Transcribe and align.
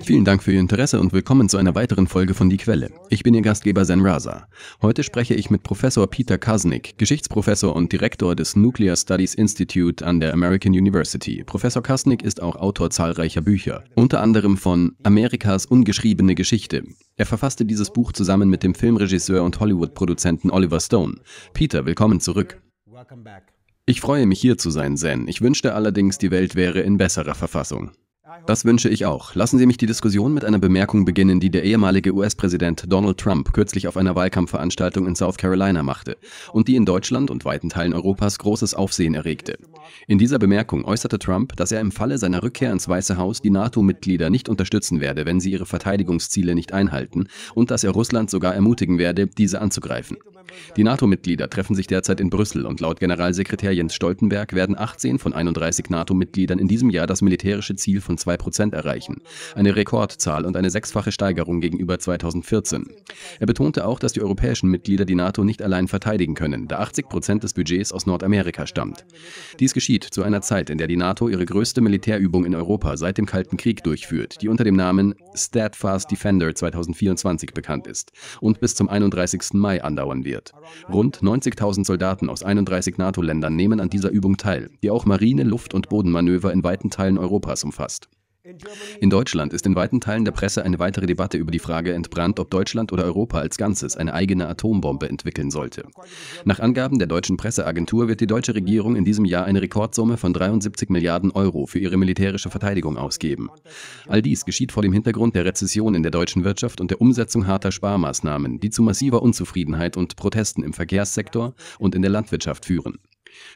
Vielen 0.00 0.24
Dank 0.24 0.42
für 0.42 0.52
Ihr 0.52 0.58
Interesse 0.58 0.98
und 0.98 1.12
willkommen 1.12 1.48
zu 1.48 1.56
einer 1.56 1.76
weiteren 1.76 2.08
Folge 2.08 2.34
von 2.34 2.50
Die 2.50 2.56
Quelle. 2.56 2.90
Ich 3.10 3.22
bin 3.22 3.32
Ihr 3.34 3.42
Gastgeber 3.42 3.84
Zen 3.84 4.04
Raza. 4.04 4.48
Heute 4.82 5.04
spreche 5.04 5.34
ich 5.34 5.50
mit 5.50 5.62
Professor 5.62 6.08
Peter 6.08 6.36
Kasnick, 6.36 6.98
Geschichtsprofessor 6.98 7.76
und 7.76 7.92
Direktor 7.92 8.34
des 8.34 8.56
Nuclear 8.56 8.96
Studies 8.96 9.34
Institute 9.34 10.04
an 10.04 10.18
der 10.18 10.32
American 10.32 10.72
University. 10.72 11.44
Professor 11.44 11.80
Kasnick 11.80 12.22
ist 12.22 12.42
auch 12.42 12.56
Autor 12.56 12.90
zahlreicher 12.90 13.40
Bücher, 13.40 13.84
unter 13.94 14.20
anderem 14.20 14.56
von 14.56 14.96
Amerikas 15.04 15.64
ungeschriebene 15.64 16.34
Geschichte. 16.34 16.82
Er 17.16 17.26
verfasste 17.26 17.64
dieses 17.64 17.92
Buch 17.92 18.10
zusammen 18.10 18.48
mit 18.50 18.64
dem 18.64 18.74
Filmregisseur 18.74 19.44
und 19.44 19.60
Hollywood-Produzenten 19.60 20.50
Oliver 20.50 20.80
Stone. 20.80 21.20
Peter, 21.52 21.86
willkommen 21.86 22.18
zurück. 22.18 22.60
Ich 23.86 24.00
freue 24.00 24.26
mich 24.26 24.40
hier 24.40 24.58
zu 24.58 24.70
sein, 24.70 24.96
Zen. 24.96 25.28
Ich 25.28 25.40
wünschte 25.40 25.74
allerdings, 25.74 26.18
die 26.18 26.32
Welt 26.32 26.56
wäre 26.56 26.80
in 26.80 26.96
besserer 26.96 27.36
Verfassung. 27.36 27.92
Das 28.46 28.64
wünsche 28.64 28.88
ich 28.88 29.06
auch. 29.06 29.34
Lassen 29.34 29.58
Sie 29.58 29.66
mich 29.66 29.76
die 29.76 29.86
Diskussion 29.86 30.34
mit 30.34 30.44
einer 30.44 30.58
Bemerkung 30.58 31.04
beginnen, 31.04 31.40
die 31.40 31.50
der 31.50 31.64
ehemalige 31.64 32.12
US-Präsident 32.12 32.84
Donald 32.88 33.18
Trump 33.18 33.52
kürzlich 33.52 33.88
auf 33.88 33.96
einer 33.96 34.14
Wahlkampfveranstaltung 34.14 35.06
in 35.06 35.14
South 35.14 35.36
Carolina 35.36 35.82
machte 35.82 36.16
und 36.52 36.68
die 36.68 36.76
in 36.76 36.84
Deutschland 36.84 37.30
und 37.30 37.44
weiten 37.44 37.68
Teilen 37.68 37.94
Europas 37.94 38.38
großes 38.38 38.74
Aufsehen 38.74 39.14
erregte. 39.14 39.58
In 40.06 40.18
dieser 40.18 40.38
Bemerkung 40.38 40.84
äußerte 40.84 41.18
Trump, 41.18 41.56
dass 41.56 41.72
er 41.72 41.80
im 41.80 41.92
Falle 41.92 42.18
seiner 42.18 42.42
Rückkehr 42.42 42.72
ins 42.72 42.88
Weiße 42.88 43.16
Haus 43.16 43.40
die 43.40 43.50
NATO-Mitglieder 43.50 44.30
nicht 44.30 44.48
unterstützen 44.48 45.00
werde, 45.00 45.26
wenn 45.26 45.40
sie 45.40 45.52
ihre 45.52 45.66
Verteidigungsziele 45.66 46.54
nicht 46.54 46.72
einhalten 46.72 47.28
und 47.54 47.70
dass 47.70 47.84
er 47.84 47.90
Russland 47.90 48.30
sogar 48.30 48.54
ermutigen 48.54 48.98
werde, 48.98 49.26
diese 49.26 49.60
anzugreifen. 49.60 50.16
Die 50.76 50.84
NATO-Mitglieder 50.84 51.50
treffen 51.50 51.74
sich 51.74 51.86
derzeit 51.86 52.20
in 52.20 52.30
Brüssel 52.30 52.66
und 52.66 52.80
laut 52.80 53.00
Generalsekretär 53.00 53.72
Jens 53.72 53.94
Stoltenberg 53.94 54.54
werden 54.54 54.78
18 54.78 55.18
von 55.18 55.32
31 55.32 55.90
NATO-Mitgliedern 55.90 56.58
in 56.58 56.68
diesem 56.68 56.90
Jahr 56.90 57.06
das 57.06 57.22
militärische 57.22 57.76
Ziel 57.76 58.00
von 58.00 58.16
2% 58.16 58.74
erreichen. 58.74 59.22
Eine 59.54 59.76
Rekordzahl 59.76 60.44
und 60.44 60.56
eine 60.56 60.70
sechsfache 60.70 61.12
Steigerung 61.12 61.60
gegenüber 61.60 61.98
2014. 61.98 62.86
Er 63.40 63.46
betonte 63.46 63.86
auch, 63.86 63.98
dass 63.98 64.12
die 64.12 64.22
europäischen 64.22 64.70
Mitglieder 64.70 65.04
die 65.04 65.14
NATO 65.14 65.44
nicht 65.44 65.62
allein 65.62 65.88
verteidigen 65.88 66.34
können, 66.34 66.68
da 66.68 66.80
80% 66.80 67.40
des 67.40 67.54
Budgets 67.54 67.92
aus 67.92 68.06
Nordamerika 68.06 68.66
stammt. 68.66 69.04
Dies 69.58 69.74
geschieht 69.74 70.04
zu 70.04 70.22
einer 70.22 70.42
Zeit, 70.42 70.70
in 70.70 70.78
der 70.78 70.86
die 70.86 70.96
NATO 70.96 71.28
ihre 71.28 71.44
größte 71.44 71.80
Militärübung 71.80 72.44
in 72.44 72.54
Europa 72.54 72.96
seit 72.96 73.18
dem 73.18 73.26
Kalten 73.26 73.56
Krieg 73.56 73.82
durchführt, 73.82 74.40
die 74.42 74.48
unter 74.48 74.64
dem 74.64 74.76
Namen 74.76 75.14
Steadfast 75.34 76.10
Defender 76.10 76.54
2024 76.54 77.52
bekannt 77.52 77.86
ist 77.86 78.12
und 78.40 78.60
bis 78.60 78.74
zum 78.74 78.88
31. 78.88 79.54
Mai 79.54 79.82
andauern 79.82 80.24
wird 80.24 80.37
wird. 80.38 80.52
Rund 80.88 81.18
90.000 81.18 81.84
Soldaten 81.84 82.30
aus 82.30 82.42
31 82.42 82.96
NATO-Ländern 82.96 83.54
nehmen 83.54 83.80
an 83.80 83.90
dieser 83.90 84.10
Übung 84.10 84.36
teil, 84.36 84.70
die 84.82 84.90
auch 84.90 85.04
Marine-, 85.04 85.42
Luft- 85.42 85.74
und 85.74 85.88
Bodenmanöver 85.88 86.52
in 86.52 86.64
weiten 86.64 86.90
Teilen 86.90 87.18
Europas 87.18 87.64
umfasst. 87.64 88.08
In 89.00 89.10
Deutschland 89.10 89.52
ist 89.52 89.66
in 89.66 89.74
weiten 89.74 90.00
Teilen 90.00 90.24
der 90.24 90.32
Presse 90.32 90.64
eine 90.64 90.78
weitere 90.78 91.06
Debatte 91.06 91.36
über 91.36 91.50
die 91.50 91.58
Frage 91.58 91.92
entbrannt, 91.92 92.40
ob 92.40 92.50
Deutschland 92.50 92.92
oder 92.92 93.04
Europa 93.04 93.38
als 93.38 93.58
Ganzes 93.58 93.96
eine 93.96 94.14
eigene 94.14 94.48
Atombombe 94.48 95.08
entwickeln 95.08 95.50
sollte. 95.50 95.84
Nach 96.44 96.58
Angaben 96.58 96.98
der 96.98 97.08
deutschen 97.08 97.36
Presseagentur 97.36 98.08
wird 98.08 98.20
die 98.20 98.26
deutsche 98.26 98.54
Regierung 98.54 98.96
in 98.96 99.04
diesem 99.04 99.24
Jahr 99.24 99.44
eine 99.44 99.60
Rekordsumme 99.60 100.16
von 100.16 100.32
73 100.32 100.88
Milliarden 100.88 101.30
Euro 101.32 101.66
für 101.66 101.78
ihre 101.78 101.96
militärische 101.96 102.50
Verteidigung 102.50 102.96
ausgeben. 102.96 103.50
All 104.06 104.22
dies 104.22 104.44
geschieht 104.44 104.72
vor 104.72 104.82
dem 104.82 104.92
Hintergrund 104.92 105.34
der 105.34 105.44
Rezession 105.44 105.94
in 105.94 106.02
der 106.02 106.12
deutschen 106.12 106.44
Wirtschaft 106.44 106.80
und 106.80 106.90
der 106.90 107.00
Umsetzung 107.00 107.46
harter 107.46 107.72
Sparmaßnahmen, 107.72 108.60
die 108.60 108.70
zu 108.70 108.82
massiver 108.82 109.22
Unzufriedenheit 109.22 109.96
und 109.96 110.16
Protesten 110.16 110.62
im 110.62 110.72
Verkehrssektor 110.72 111.54
und 111.78 111.94
in 111.94 112.02
der 112.02 112.10
Landwirtschaft 112.10 112.64
führen. 112.64 112.98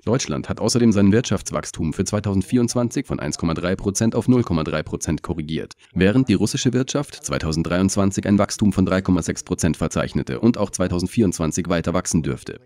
Deutschland 0.04 0.48
hat 0.48 0.60
außerdem 0.60 0.92
sein 0.92 1.12
Wirtschaftswachstum 1.12 1.92
für 1.92 2.04
2024 2.04 3.06
von 3.06 3.20
1,3 3.20 3.76
Prozent 3.76 4.14
auf 4.14 4.26
0,3 4.28 4.82
Prozent 4.82 5.22
korrigiert, 5.22 5.74
während 5.94 6.28
die 6.28 6.34
russische 6.34 6.72
Wirtschaft 6.72 7.14
2023 7.24 8.26
ein 8.26 8.38
Wachstum 8.38 8.72
von 8.72 8.86
3,6 8.86 9.44
Prozent 9.44 9.76
verzeichnete 9.76 10.40
und 10.40 10.58
auch 10.58 10.70
2024 10.70 11.68
weiter 11.68 11.94
wachsen 11.94 12.22
dürfte. 12.22 12.60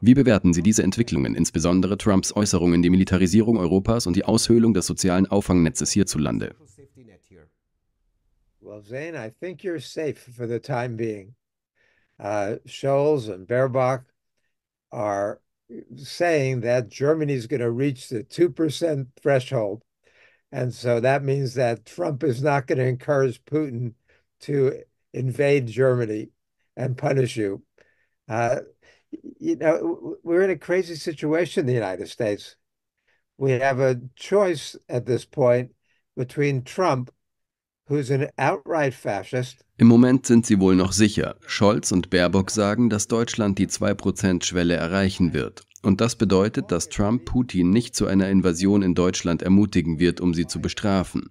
Wie 0.00 0.14
bewerten 0.14 0.52
Sie 0.52 0.62
diese 0.62 0.82
Entwicklungen, 0.82 1.34
insbesondere 1.34 1.98
Trumps 1.98 2.34
Äußerungen, 2.34 2.82
die 2.82 2.90
Militarisierung 2.90 3.58
Europas 3.58 4.06
und 4.06 4.16
die 4.16 4.24
Aushöhlung 4.24 4.74
des 4.74 4.86
sozialen 4.86 5.26
Auffangnetzes 5.26 5.92
hierzulande? 5.92 6.54
Well, 8.60 8.82
Zane, 8.82 9.16
I 9.16 9.28
think 9.28 9.62
you're 9.62 9.80
safe 9.80 10.14
for 10.14 10.46
the 10.46 10.58
time 10.58 10.96
being. 10.96 11.34
Uh, 12.18 12.56
Scholz 12.64 13.28
and 13.28 13.46
Baerbock 13.46 14.04
are 14.90 15.40
saying 15.96 16.60
that 16.60 16.88
Germany 16.88 17.32
is 17.32 17.46
going 17.46 17.60
to 17.60 17.70
reach 17.70 18.08
the 18.08 18.24
2% 18.24 19.06
threshold. 19.20 19.82
And 20.50 20.74
so 20.74 21.00
that 21.00 21.24
means 21.24 21.54
that 21.54 21.86
Trump 21.86 22.22
is 22.24 22.42
not 22.42 22.66
going 22.66 22.78
to 22.78 22.86
encourage 22.86 23.44
Putin 23.44 23.94
to 24.40 24.82
invade 25.12 25.66
Germany 25.66 26.30
and 26.76 26.96
punish 26.96 27.36
you. 27.36 27.62
Uh, 28.28 28.60
you 29.38 29.56
know, 29.56 30.16
we're 30.22 30.42
in 30.42 30.50
a 30.50 30.58
crazy 30.58 30.94
situation 30.94 31.60
in 31.60 31.66
the 31.66 31.72
United 31.72 32.08
States. 32.08 32.56
We 33.38 33.52
have 33.52 33.80
a 33.80 34.00
choice 34.14 34.76
at 34.88 35.06
this 35.06 35.24
point 35.24 35.72
between 36.16 36.62
Trump, 36.62 37.10
Im 39.76 39.86
Moment 39.86 40.26
sind 40.26 40.46
sie 40.46 40.60
wohl 40.60 40.76
noch 40.76 40.92
sicher. 40.92 41.36
Scholz 41.46 41.92
und 41.92 42.10
Baerbock 42.10 42.50
sagen, 42.50 42.88
dass 42.88 43.08
Deutschland 43.08 43.58
die 43.58 43.66
2%-Schwelle 43.66 44.74
erreichen 44.74 45.32
wird. 45.32 45.62
Und 45.82 46.00
das 46.00 46.16
bedeutet, 46.16 46.70
dass 46.70 46.88
Trump 46.88 47.24
Putin 47.24 47.70
nicht 47.70 47.96
zu 47.96 48.06
einer 48.06 48.28
Invasion 48.28 48.82
in 48.82 48.94
Deutschland 48.94 49.42
ermutigen 49.42 49.98
wird, 49.98 50.20
um 50.20 50.32
sie 50.32 50.46
zu 50.46 50.60
bestrafen. 50.60 51.28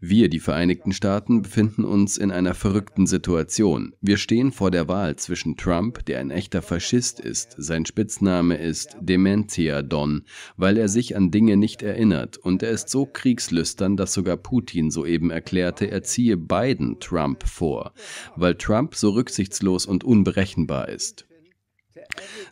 Wir, 0.00 0.28
die 0.28 0.38
Vereinigten 0.38 0.92
Staaten, 0.92 1.42
befinden 1.42 1.84
uns 1.84 2.18
in 2.18 2.30
einer 2.30 2.54
verrückten 2.54 3.06
Situation. 3.06 3.94
Wir 4.00 4.16
stehen 4.16 4.52
vor 4.52 4.70
der 4.70 4.88
Wahl 4.88 5.16
zwischen 5.16 5.56
Trump, 5.56 6.04
der 6.06 6.20
ein 6.20 6.30
echter 6.30 6.62
Faschist 6.62 7.18
ist, 7.18 7.54
sein 7.56 7.84
Spitzname 7.84 8.56
ist 8.56 8.96
Dementia 9.00 9.82
Don, 9.82 10.24
weil 10.56 10.76
er 10.76 10.88
sich 10.88 11.16
an 11.16 11.30
Dinge 11.30 11.56
nicht 11.56 11.82
erinnert, 11.82 12.36
und 12.36 12.62
er 12.62 12.70
ist 12.70 12.90
so 12.90 13.06
kriegslüstern, 13.06 13.96
dass 13.96 14.12
sogar 14.12 14.36
Putin 14.36 14.90
soeben 14.90 15.30
erklärte, 15.30 15.90
er 15.90 16.02
ziehe 16.02 16.36
Biden 16.36 17.00
Trump 17.00 17.48
vor, 17.48 17.92
weil 18.36 18.54
Trump 18.54 18.94
so 18.94 19.10
rücksichtslos 19.10 19.86
und 19.86 20.04
unberechenbar 20.04 20.88
ist. 20.88 21.27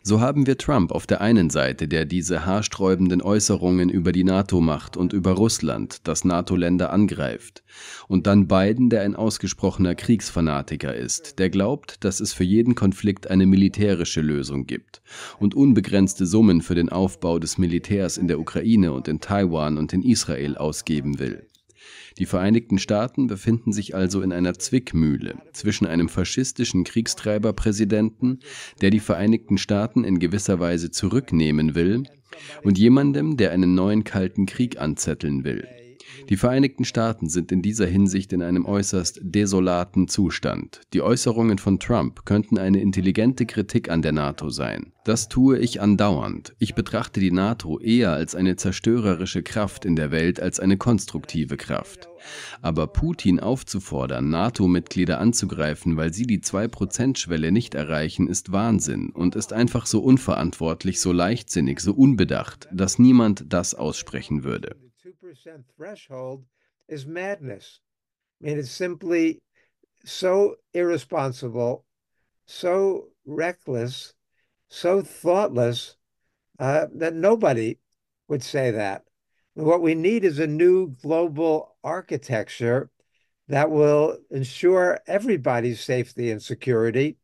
So 0.03 0.21
haben 0.21 0.47
wir 0.47 0.57
Trump 0.57 0.91
auf 0.91 1.05
der 1.05 1.21
einen 1.21 1.49
Seite, 1.49 1.87
der 1.87 2.05
diese 2.05 2.45
haarsträubenden 2.45 3.21
Äußerungen 3.21 3.89
über 3.89 4.11
die 4.11 4.23
NATO 4.23 4.61
macht 4.61 4.95
und 4.95 5.13
über 5.13 5.31
Russland, 5.31 6.07
das 6.07 6.23
NATO-Länder 6.23 6.91
angreift, 6.93 7.63
und 8.07 8.27
dann 8.27 8.47
Biden, 8.47 8.89
der 8.89 9.01
ein 9.01 9.15
ausgesprochener 9.15 9.95
Kriegsfanatiker 9.95 10.95
ist, 10.95 11.39
der 11.39 11.49
glaubt, 11.49 12.03
dass 12.03 12.19
es 12.19 12.33
für 12.33 12.43
jeden 12.43 12.75
Konflikt 12.75 13.29
eine 13.29 13.45
militärische 13.45 14.21
Lösung 14.21 14.65
gibt 14.65 15.01
und 15.39 15.55
unbegrenzte 15.55 16.25
Summen 16.25 16.61
für 16.61 16.75
den 16.75 16.89
Aufbau 16.89 17.39
des 17.39 17.57
Militärs 17.57 18.17
in 18.17 18.27
der 18.27 18.39
Ukraine 18.39 18.93
und 18.93 19.07
in 19.07 19.19
Taiwan 19.19 19.77
und 19.77 19.93
in 19.93 20.03
Israel 20.03 20.57
ausgeben 20.57 21.19
will. 21.19 21.47
Die 22.17 22.25
Vereinigten 22.25 22.79
Staaten 22.79 23.27
befinden 23.27 23.71
sich 23.71 23.95
also 23.95 24.21
in 24.21 24.33
einer 24.33 24.55
Zwickmühle 24.55 25.35
zwischen 25.53 25.85
einem 25.85 26.09
faschistischen 26.09 26.83
Kriegstreiberpräsidenten, 26.83 28.39
der 28.81 28.89
die 28.89 28.99
Vereinigten 28.99 29.57
Staaten 29.57 30.03
in 30.03 30.19
gewisser 30.19 30.59
Weise 30.59 30.89
zurücknehmen 30.89 31.75
will, 31.75 32.03
und 32.63 32.77
jemandem, 32.77 33.37
der 33.37 33.51
einen 33.51 33.75
neuen 33.75 34.03
Kalten 34.03 34.45
Krieg 34.45 34.79
anzetteln 34.79 35.43
will. 35.43 35.67
Die 36.29 36.37
Vereinigten 36.37 36.85
Staaten 36.85 37.29
sind 37.29 37.51
in 37.51 37.61
dieser 37.61 37.85
Hinsicht 37.85 38.33
in 38.33 38.41
einem 38.41 38.65
äußerst 38.65 39.19
desolaten 39.21 40.07
Zustand. 40.07 40.81
Die 40.93 41.01
Äußerungen 41.01 41.57
von 41.57 41.79
Trump 41.79 42.25
könnten 42.25 42.57
eine 42.57 42.81
intelligente 42.81 43.45
Kritik 43.45 43.89
an 43.89 44.01
der 44.01 44.11
NATO 44.11 44.49
sein. 44.49 44.91
Das 45.03 45.29
tue 45.29 45.57
ich 45.57 45.79
andauernd. 45.79 46.53
Ich 46.59 46.75
betrachte 46.75 47.21
die 47.21 47.31
NATO 47.31 47.79
eher 47.79 48.11
als 48.11 48.35
eine 48.35 48.57
zerstörerische 48.57 49.41
Kraft 49.41 49.85
in 49.85 49.95
der 49.95 50.11
Welt 50.11 50.41
als 50.41 50.59
eine 50.59 50.75
konstruktive 50.77 51.55
Kraft. 51.55 52.09
Aber 52.61 52.87
Putin 52.87 53.39
aufzufordern, 53.39 54.29
NATO-Mitglieder 54.29 55.19
anzugreifen, 55.19 55.95
weil 55.95 56.13
sie 56.13 56.27
die 56.27 56.39
2%-Schwelle 56.39 57.53
nicht 57.53 57.73
erreichen, 57.73 58.27
ist 58.27 58.51
Wahnsinn 58.51 59.11
und 59.11 59.35
ist 59.35 59.53
einfach 59.53 59.85
so 59.85 60.01
unverantwortlich, 60.01 60.99
so 60.99 61.13
leichtsinnig, 61.13 61.79
so 61.79 61.93
unbedacht, 61.93 62.67
dass 62.73 62.99
niemand 62.99 63.45
das 63.47 63.75
aussprechen 63.75 64.43
würde. 64.43 64.75
2% 65.27 65.63
threshold 65.75 66.45
is 66.87 67.05
madness. 67.05 67.81
I 68.41 68.45
mean, 68.45 68.59
it's 68.59 68.71
simply 68.71 69.41
so 70.05 70.55
irresponsible, 70.73 71.83
so 72.45 73.07
reckless, 73.25 74.13
so 74.69 75.01
thoughtless 75.01 75.97
uh, 76.59 76.85
that 76.95 77.13
nobody 77.13 77.77
would 78.29 78.43
say 78.43 78.71
that. 78.71 79.03
What 79.53 79.81
we 79.81 79.95
need 79.95 80.23
is 80.23 80.39
a 80.39 80.47
new 80.47 80.95
global 81.01 81.75
architecture 81.83 82.89
that 83.47 83.71
will 83.71 84.17
ensure 84.29 84.99
everybody's 85.07 85.81
safety 85.81 86.31
and 86.31 86.41
security, 86.41 87.17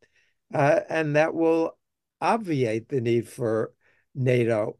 uh, 0.54 0.82
and 0.90 1.16
that 1.16 1.34
will 1.34 1.78
obviate 2.20 2.90
the 2.90 3.02
need 3.02 3.28
for 3.28 3.72
NATO 4.16 4.78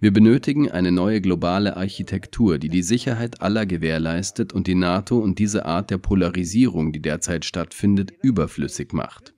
Wir 0.00 0.12
benötigen 0.12 0.70
eine 0.70 0.92
neue 0.92 1.20
globale 1.20 1.76
Architektur, 1.76 2.58
die 2.58 2.68
die 2.68 2.82
Sicherheit 2.82 3.40
aller 3.40 3.66
gewährleistet 3.66 4.52
und 4.52 4.66
die 4.66 4.74
NATO 4.74 5.18
und 5.18 5.38
diese 5.38 5.64
Art 5.64 5.90
der 5.90 5.98
Polarisierung, 5.98 6.92
die 6.92 7.00
derzeit 7.00 7.44
stattfindet, 7.44 8.12
überflüssig 8.22 8.92
macht. 8.92 9.34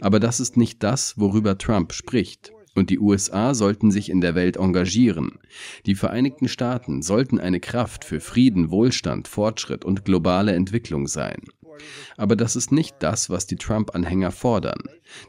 Aber 0.00 0.20
das 0.20 0.40
ist 0.40 0.56
nicht 0.56 0.82
das, 0.82 1.18
worüber 1.18 1.58
Trump 1.58 1.92
spricht. 1.92 2.52
Und 2.74 2.90
die 2.90 3.00
USA 3.00 3.54
sollten 3.54 3.90
sich 3.90 4.08
in 4.08 4.20
der 4.20 4.36
Welt 4.36 4.56
engagieren. 4.56 5.40
Die 5.86 5.96
Vereinigten 5.96 6.46
Staaten 6.46 7.02
sollten 7.02 7.40
eine 7.40 7.58
Kraft 7.58 8.04
für 8.04 8.20
Frieden, 8.20 8.70
Wohlstand, 8.70 9.26
Fortschritt 9.26 9.84
und 9.84 10.04
globale 10.04 10.52
Entwicklung 10.52 11.08
sein. 11.08 11.42
Aber 12.16 12.36
das 12.36 12.56
ist 12.56 12.72
nicht 12.72 12.96
das, 13.00 13.30
was 13.30 13.46
die 13.46 13.56
Trump-Anhänger 13.56 14.30
fordern. 14.30 14.82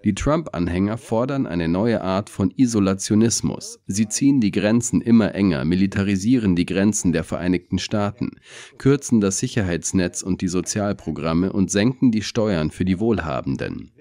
Die 0.03 0.13
Trump-Anhänger 0.13 0.97
fordern 0.97 1.47
eine 1.47 1.67
neue 1.67 2.01
Art 2.01 2.29
von 2.29 2.51
Isolationismus. 2.55 3.79
Sie 3.87 4.07
ziehen 4.07 4.41
die 4.41 4.51
Grenzen 4.51 5.01
immer 5.01 5.33
enger, 5.35 5.65
militarisieren 5.65 6.55
die 6.55 6.65
Grenzen 6.65 7.11
der 7.11 7.23
Vereinigten 7.23 7.79
Staaten, 7.79 8.31
kürzen 8.77 9.21
das 9.21 9.39
Sicherheitsnetz 9.39 10.21
und 10.21 10.41
die 10.41 10.47
Sozialprogramme 10.47 11.53
und 11.53 11.71
senken 11.71 12.11
die 12.11 12.23
Steuern 12.23 12.71
für 12.71 12.85
die 12.85 12.99
Wohlhabenden. 12.99 13.91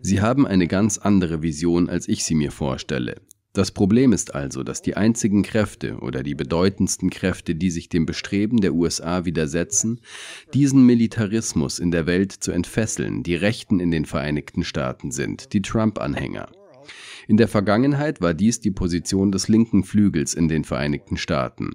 Sie 0.00 0.20
haben 0.20 0.46
eine 0.46 0.66
ganz 0.66 0.98
andere 0.98 1.42
Vision, 1.42 1.88
als 1.88 2.08
ich 2.08 2.24
sie 2.24 2.34
mir 2.34 2.50
vorstelle. 2.50 3.20
Das 3.52 3.72
Problem 3.72 4.12
ist 4.12 4.32
also, 4.32 4.62
dass 4.62 4.80
die 4.80 4.96
einzigen 4.96 5.42
Kräfte 5.42 5.96
oder 5.98 6.22
die 6.22 6.36
bedeutendsten 6.36 7.10
Kräfte, 7.10 7.56
die 7.56 7.70
sich 7.70 7.88
dem 7.88 8.06
Bestreben 8.06 8.60
der 8.60 8.74
USA 8.74 9.24
widersetzen, 9.24 10.00
diesen 10.54 10.86
Militarismus 10.86 11.80
in 11.80 11.90
der 11.90 12.06
Welt 12.06 12.30
zu 12.30 12.52
entfesseln, 12.52 13.24
die 13.24 13.34
Rechten 13.34 13.80
in 13.80 13.90
den 13.90 14.04
Vereinigten 14.04 14.62
Staaten 14.62 15.10
sind, 15.10 15.52
die 15.52 15.62
Trump-Anhänger. 15.62 16.48
In 17.28 17.36
der 17.36 17.48
Vergangenheit 17.48 18.20
war 18.20 18.34
dies 18.34 18.60
die 18.60 18.70
Position 18.70 19.32
des 19.32 19.48
linken 19.48 19.84
Flügels 19.84 20.34
in 20.34 20.48
den 20.48 20.64
Vereinigten 20.64 21.16
Staaten. 21.16 21.72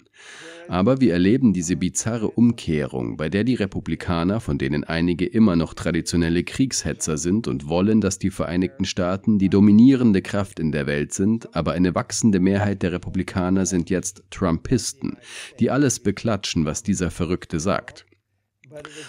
Aber 0.68 1.00
wir 1.00 1.14
erleben 1.14 1.54
diese 1.54 1.76
bizarre 1.76 2.30
Umkehrung, 2.30 3.18
bei 3.18 3.30
der 3.30 3.44
die 3.44 3.54
Republikaner, 3.54 4.40
von 4.40 4.58
denen 4.58 4.84
einige 4.84 5.26
immer 5.26 5.56
noch 5.56 5.74
traditionelle 5.74 6.44
Kriegshetzer 6.44 7.18
sind 7.18 7.48
und 7.48 7.68
wollen, 7.68 8.02
dass 8.02 8.18
die 8.18 8.32
Vereinigten 8.32 8.86
Staaten 8.86 9.38
die 9.38 9.50
dominierende 9.50 10.22
Kraft 10.22 10.60
in 10.60 10.72
der 10.72 10.88
Welt 10.88 11.14
sind, 11.14 11.56
aber 11.56 11.74
eine 11.74 11.94
wachsende 11.94 12.40
Mehrheit 12.40 12.82
der 12.82 12.94
Republikaner 12.94 13.66
sind 13.66 13.90
jetzt 13.90 14.24
Trumpisten, 14.32 15.18
die 15.60 15.70
alles 15.70 16.00
beklatschen, 16.00 16.66
was 16.66 16.82
dieser 16.82 17.12
Verrückte 17.12 17.60
sagt. 17.60 18.06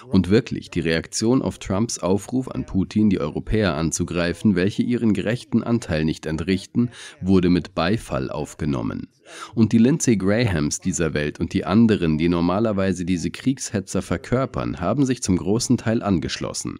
Und 0.09 0.31
wirklich, 0.31 0.71
die 0.71 0.81
Reaktion 0.81 1.43
auf 1.43 1.59
Trumps 1.59 1.99
Aufruf 1.99 2.49
an 2.49 2.67
Putin, 2.67 3.11
die 3.11 3.21
Europäer 3.21 3.75
anzugreifen, 3.75 4.55
welche 4.55 4.83
ihren 4.83 5.13
gerechten 5.13 5.63
Anteil 5.63 6.05
nicht 6.05 6.27
entrichten, 6.27 6.91
wurde 7.21 7.51
mit 7.51 7.75
Beifall 7.75 8.31
aufgenommen. 8.31 9.09
Und 9.55 9.73
die 9.73 9.79
Lindsey 9.79 10.17
Grahams 10.17 10.81
dieser 10.81 11.15
Welt 11.15 11.41
und 11.41 11.53
die 11.53 11.65
anderen, 11.65 12.19
die 12.19 12.29
normalerweise 12.29 13.05
diese 13.05 13.31
Kriegshetzer 13.31 14.03
verkörpern, 14.03 14.81
haben 14.81 15.05
sich 15.05 15.23
zum 15.23 15.37
großen 15.37 15.77
Teil 15.77 16.03
angeschlossen. 16.03 16.79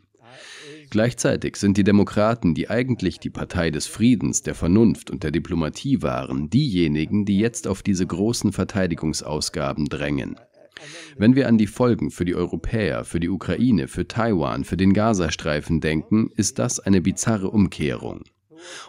Gleichzeitig 0.91 1.57
sind 1.57 1.77
die 1.77 1.85
Demokraten, 1.85 2.55
die 2.55 2.71
eigentlich 2.71 3.19
die 3.19 3.31
Partei 3.31 3.71
des 3.71 3.87
Friedens, 3.87 4.43
der 4.43 4.55
Vernunft 4.55 5.11
und 5.11 5.25
der 5.25 5.33
Diplomatie 5.33 6.03
waren, 6.03 6.49
diejenigen, 6.49 7.25
die 7.25 7.39
jetzt 7.39 7.67
auf 7.67 7.83
diese 7.83 8.07
großen 8.07 8.53
Verteidigungsausgaben 8.53 9.87
drängen. 9.87 10.37
Wenn 11.17 11.35
wir 11.35 11.49
an 11.49 11.59
die 11.59 11.67
Folgen 11.67 12.11
für 12.11 12.25
die 12.25 12.35
Europäer, 12.35 13.05
für 13.05 13.21
die 13.21 13.29
Ukraine, 13.29 13.89
für 13.89 14.07
Taiwan, 14.07 14.65
für 14.65 14.77
den 14.77 14.93
Gazastreifen 14.93 15.81
denken, 15.81 16.31
ist 16.37 16.59
das 16.59 16.81
eine 16.81 17.01
bizarre 17.01 17.51
Umkehrung. 17.51 18.25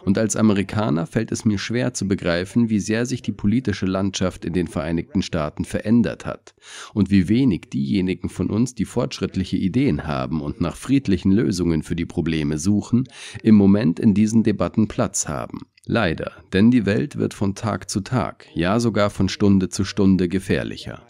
Und 0.04 0.18
als 0.18 0.36
Amerikaner 0.36 1.06
fällt 1.06 1.32
es 1.32 1.44
mir 1.44 1.58
schwer 1.58 1.94
zu 1.94 2.08
begreifen, 2.08 2.70
wie 2.70 2.80
sehr 2.80 3.06
sich 3.06 3.22
die 3.22 3.32
politische 3.32 3.86
Landschaft 3.86 4.44
in 4.44 4.52
den 4.52 4.66
Vereinigten 4.66 5.22
Staaten 5.22 5.64
verändert 5.64 6.26
hat 6.26 6.54
und 6.94 7.10
wie 7.10 7.28
wenig 7.28 7.68
diejenigen 7.72 8.28
von 8.28 8.50
uns, 8.50 8.74
die 8.74 8.84
fortschrittliche 8.84 9.56
Ideen 9.56 10.06
haben 10.06 10.40
und 10.40 10.60
nach 10.60 10.76
friedlichen 10.76 11.32
Lösungen 11.32 11.82
für 11.82 11.96
die 11.96 12.06
Probleme 12.06 12.58
suchen, 12.58 13.04
im 13.42 13.54
Moment 13.54 14.00
in 14.00 14.14
diesen 14.14 14.42
Debatten 14.42 14.88
Platz 14.88 15.28
haben. 15.28 15.60
Leider, 15.84 16.32
denn 16.52 16.70
die 16.70 16.84
Welt 16.84 17.16
wird 17.16 17.32
von 17.32 17.54
Tag 17.54 17.88
zu 17.88 18.00
Tag, 18.00 18.46
ja 18.54 18.78
sogar 18.78 19.10
von 19.10 19.28
Stunde 19.28 19.70
zu 19.70 19.84
Stunde 19.84 20.28
gefährlicher. 20.28 21.07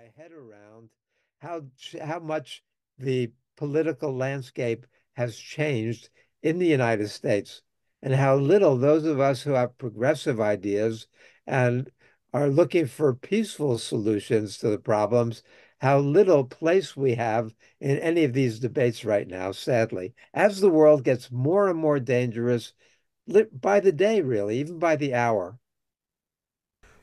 How 1.41 1.63
how 2.03 2.19
much 2.19 2.63
the 2.99 3.33
political 3.57 4.15
landscape 4.15 4.87
has 5.15 5.37
changed 5.37 6.11
in 6.43 6.59
the 6.59 6.67
United 6.67 7.09
States 7.09 7.63
and 8.03 8.15
how 8.15 8.37
little 8.37 8.77
those 8.77 9.05
of 9.05 9.21
us 9.21 9.43
who 9.43 9.53
have 9.53 9.79
progressive 9.79 10.41
ideas 10.41 11.07
and 11.47 11.91
are 12.33 12.49
looking 12.49 12.87
for 12.87 13.15
peaceful 13.15 13.79
solutions 13.79 14.59
to 14.59 14.69
the 14.69 14.79
problems 14.79 15.43
how 15.79 15.99
little 15.99 16.45
place 16.45 16.97
we 16.97 17.15
have 17.15 17.55
in 17.81 17.99
any 17.99 18.25
of 18.25 18.33
these 18.33 18.59
debates 18.59 19.05
right 19.05 19.29
now 19.29 19.53
sadly. 19.53 20.15
As 20.35 20.61
the 20.61 20.71
world 20.71 21.05
gets 21.05 21.31
more 21.31 21.69
and 21.69 21.79
more 21.79 22.01
dangerous 22.01 22.73
by 23.53 23.81
the 23.81 23.93
day 23.93 24.21
really 24.21 24.59
even 24.59 24.79
by 24.79 24.97
the 24.97 25.15
hour. 25.15 25.59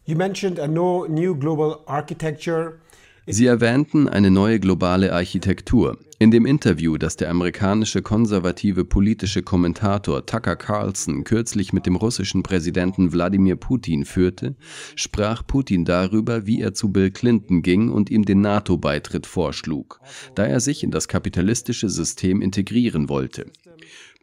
You 0.04 0.16
mentioned 0.16 0.60
a 0.60 0.68
no 0.68 1.06
new 1.06 1.36
global 1.36 1.84
architecture 1.88 2.82
Sie 3.28 3.48
erwähnten 3.48 4.08
eine 4.08 4.30
neue 4.30 4.60
globale 4.60 5.12
Architektur. 5.12 5.98
In 6.20 6.30
dem 6.30 6.46
Interview, 6.46 6.98
das 6.98 7.18
der 7.18 7.32
amerikanische 7.32 8.04
konservative 8.04 8.86
politische 8.86 9.42
Kommentator 9.42 10.28
Tucker 10.28 10.56
Carlson 10.56 11.24
kürzlich 11.24 11.74
mit 11.74 11.88
dem 11.88 11.96
russischen 11.96 12.44
Präsidenten 12.44 13.12
Wladimir 13.12 13.56
Putin 13.56 14.06
führte, 14.06 14.56
sprach 14.96 15.46
Putin 15.46 15.86
darüber, 15.86 16.46
wie 16.46 16.62
er 16.62 16.76
zu 16.76 16.90
Bill 16.90 17.10
Clinton 17.10 17.64
ging 17.64 17.90
und 17.90 18.12
ihm 18.12 18.26
den 18.26 18.42
NATO-Beitritt 18.42 19.26
vorschlug, 19.26 20.00
da 20.36 20.46
er 20.46 20.60
sich 20.60 20.84
in 20.84 20.92
das 20.92 21.08
kapitalistische 21.08 21.90
System 21.90 22.42
integrieren 22.42 23.10
wollte. 23.10 23.48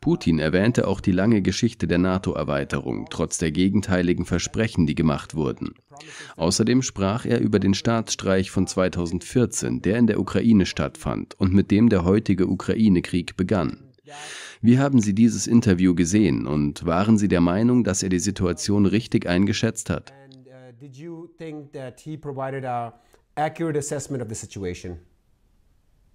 Putin 0.03 0.41
erwähnte 0.41 0.89
auch 0.89 1.01
die 1.01 1.13
lange 1.13 1.43
Geschichte 1.43 1.87
der 1.87 1.99
NATO-Erweiterung, 1.99 3.07
trotz 3.09 3.39
der 3.39 3.53
gegenteiligen 3.53 4.25
Versprechen, 4.25 4.85
die 4.85 4.97
gemacht 4.97 5.37
wurden. 5.37 5.77
Außerdem 6.37 6.83
sprach 6.83 7.25
er 7.25 7.41
über 7.41 7.61
den 7.61 7.73
Staatsstreich 7.73 8.51
von 8.51 8.67
2014, 8.67 9.81
der 9.81 9.99
in 9.99 10.09
der 10.09 10.19
Ukraine 10.19 10.67
stattfand 10.67 11.39
und 11.39 11.55
mit 11.55 11.71
dem 11.71 11.89
der 11.89 12.05
heutige 12.05 12.49
Ukraine-Krieg 12.49 13.37
begann. 13.37 13.93
Wie 14.61 14.81
haben 14.81 15.01
Sie 15.01 15.15
dieses 15.15 15.47
Interview 15.47 15.95
gesehen 15.95 16.49
und 16.49 16.85
waren 16.85 17.17
Sie 17.17 17.29
der 17.29 17.41
Meinung, 17.41 17.85
dass 17.85 18.03
er 18.03 18.09
die 18.09 18.19
Situation 18.19 18.87
richtig 18.87 19.29
eingeschätzt 19.29 19.89
hat? 19.89 20.13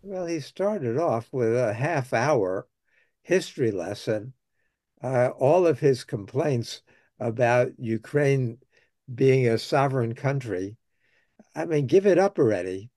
Well, 0.04 0.28
he 0.28 0.42
started 0.42 0.98
off 0.98 1.34
with 1.34 1.58
a 1.58 1.74
half 1.74 2.14
hour 2.14 2.68
history 3.28 3.72
lesson, 3.72 4.34
uh, 5.04 5.30
all 5.38 5.68
of 5.68 5.80
his 5.80 6.06
complaints 6.06 6.82
about 7.20 7.74
Ukraine 7.78 8.58
being 9.14 9.48
a 9.48 9.58
sovereign 9.58 10.16
country. 10.16 10.78
I 11.54 11.66
mean, 11.66 11.88
give 11.88 12.06
it 12.06 12.18
up 12.18 12.40
already. 12.40 12.90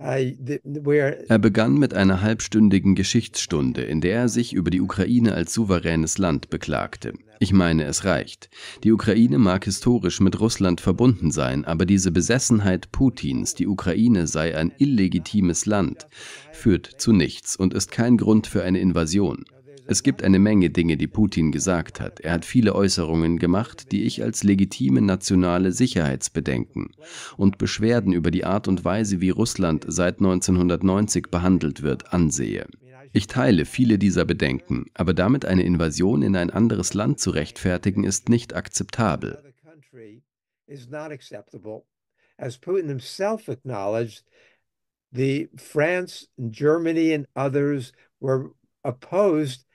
Er 0.00 1.38
begann 1.38 1.78
mit 1.78 1.94
einer 1.94 2.20
halbstündigen 2.20 2.96
Geschichtsstunde, 2.96 3.82
in 3.82 4.00
der 4.00 4.16
er 4.16 4.28
sich 4.28 4.52
über 4.52 4.70
die 4.70 4.80
Ukraine 4.80 5.34
als 5.34 5.54
souveränes 5.54 6.18
Land 6.18 6.50
beklagte. 6.50 7.12
Ich 7.38 7.52
meine, 7.52 7.84
es 7.84 8.04
reicht. 8.04 8.50
Die 8.82 8.90
Ukraine 8.90 9.38
mag 9.38 9.64
historisch 9.64 10.20
mit 10.20 10.40
Russland 10.40 10.80
verbunden 10.80 11.30
sein, 11.30 11.64
aber 11.64 11.86
diese 11.86 12.10
Besessenheit 12.10 12.90
Putins, 12.90 13.54
die 13.54 13.68
Ukraine 13.68 14.26
sei 14.26 14.56
ein 14.56 14.72
illegitimes 14.78 15.64
Land, 15.64 16.08
führt 16.52 16.86
zu 16.98 17.12
nichts 17.12 17.54
und 17.54 17.72
ist 17.72 17.92
kein 17.92 18.16
Grund 18.16 18.48
für 18.48 18.64
eine 18.64 18.80
Invasion. 18.80 19.44
Es 19.86 20.02
gibt 20.02 20.22
eine 20.22 20.38
Menge 20.38 20.70
Dinge, 20.70 20.96
die 20.96 21.06
Putin 21.06 21.52
gesagt 21.52 22.00
hat. 22.00 22.20
Er 22.20 22.32
hat 22.32 22.44
viele 22.44 22.74
Äußerungen 22.74 23.38
gemacht, 23.38 23.92
die 23.92 24.04
ich 24.04 24.22
als 24.22 24.42
legitime 24.42 25.02
nationale 25.02 25.72
Sicherheitsbedenken 25.72 26.92
und 27.36 27.58
Beschwerden 27.58 28.12
über 28.12 28.30
die 28.30 28.44
Art 28.44 28.66
und 28.66 28.84
Weise, 28.84 29.20
wie 29.20 29.30
Russland 29.30 29.84
seit 29.86 30.18
1990 30.18 31.30
behandelt 31.30 31.82
wird, 31.82 32.12
ansehe. 32.12 32.66
Ich 33.12 33.26
teile 33.26 33.64
viele 33.64 33.98
dieser 33.98 34.24
Bedenken, 34.24 34.86
aber 34.94 35.14
damit 35.14 35.44
eine 35.44 35.62
Invasion 35.62 36.22
in 36.22 36.34
ein 36.34 36.50
anderes 36.50 36.94
Land 36.94 37.20
zu 37.20 37.30
rechtfertigen, 37.30 38.04
ist 38.04 38.28
nicht 38.28 38.54
akzeptabel. 38.54 39.42
As 42.36 42.58
Putin 42.58 42.88
himself 42.88 43.48
acknowledged, 43.48 44.24
the 45.12 45.48
France, 45.56 46.26
Germany 46.36 47.14
and 47.14 47.28
others 47.36 47.92
were 48.18 48.50
opposed 48.82 49.66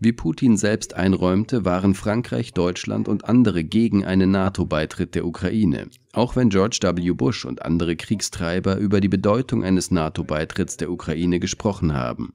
wie 0.00 0.12
Putin 0.12 0.56
selbst 0.56 0.94
einräumte, 0.94 1.64
waren 1.64 1.94
Frankreich, 1.94 2.52
Deutschland 2.52 3.08
und 3.08 3.24
andere 3.24 3.64
gegen 3.64 4.04
einen 4.04 4.30
NATO-Beitritt 4.30 5.14
der 5.14 5.26
Ukraine. 5.26 5.88
Auch 6.12 6.36
wenn 6.36 6.48
George 6.48 6.78
W. 6.82 7.10
Bush 7.12 7.44
und 7.44 7.62
andere 7.62 7.96
Kriegstreiber 7.96 8.76
über 8.76 9.00
die 9.00 9.08
Bedeutung 9.08 9.64
eines 9.64 9.90
NATO-Beitritts 9.90 10.76
der 10.76 10.90
Ukraine 10.90 11.40
gesprochen 11.40 11.94
haben, 11.94 12.32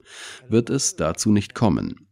wird 0.48 0.70
es 0.70 0.96
dazu 0.96 1.30
nicht 1.32 1.54
kommen. 1.54 2.06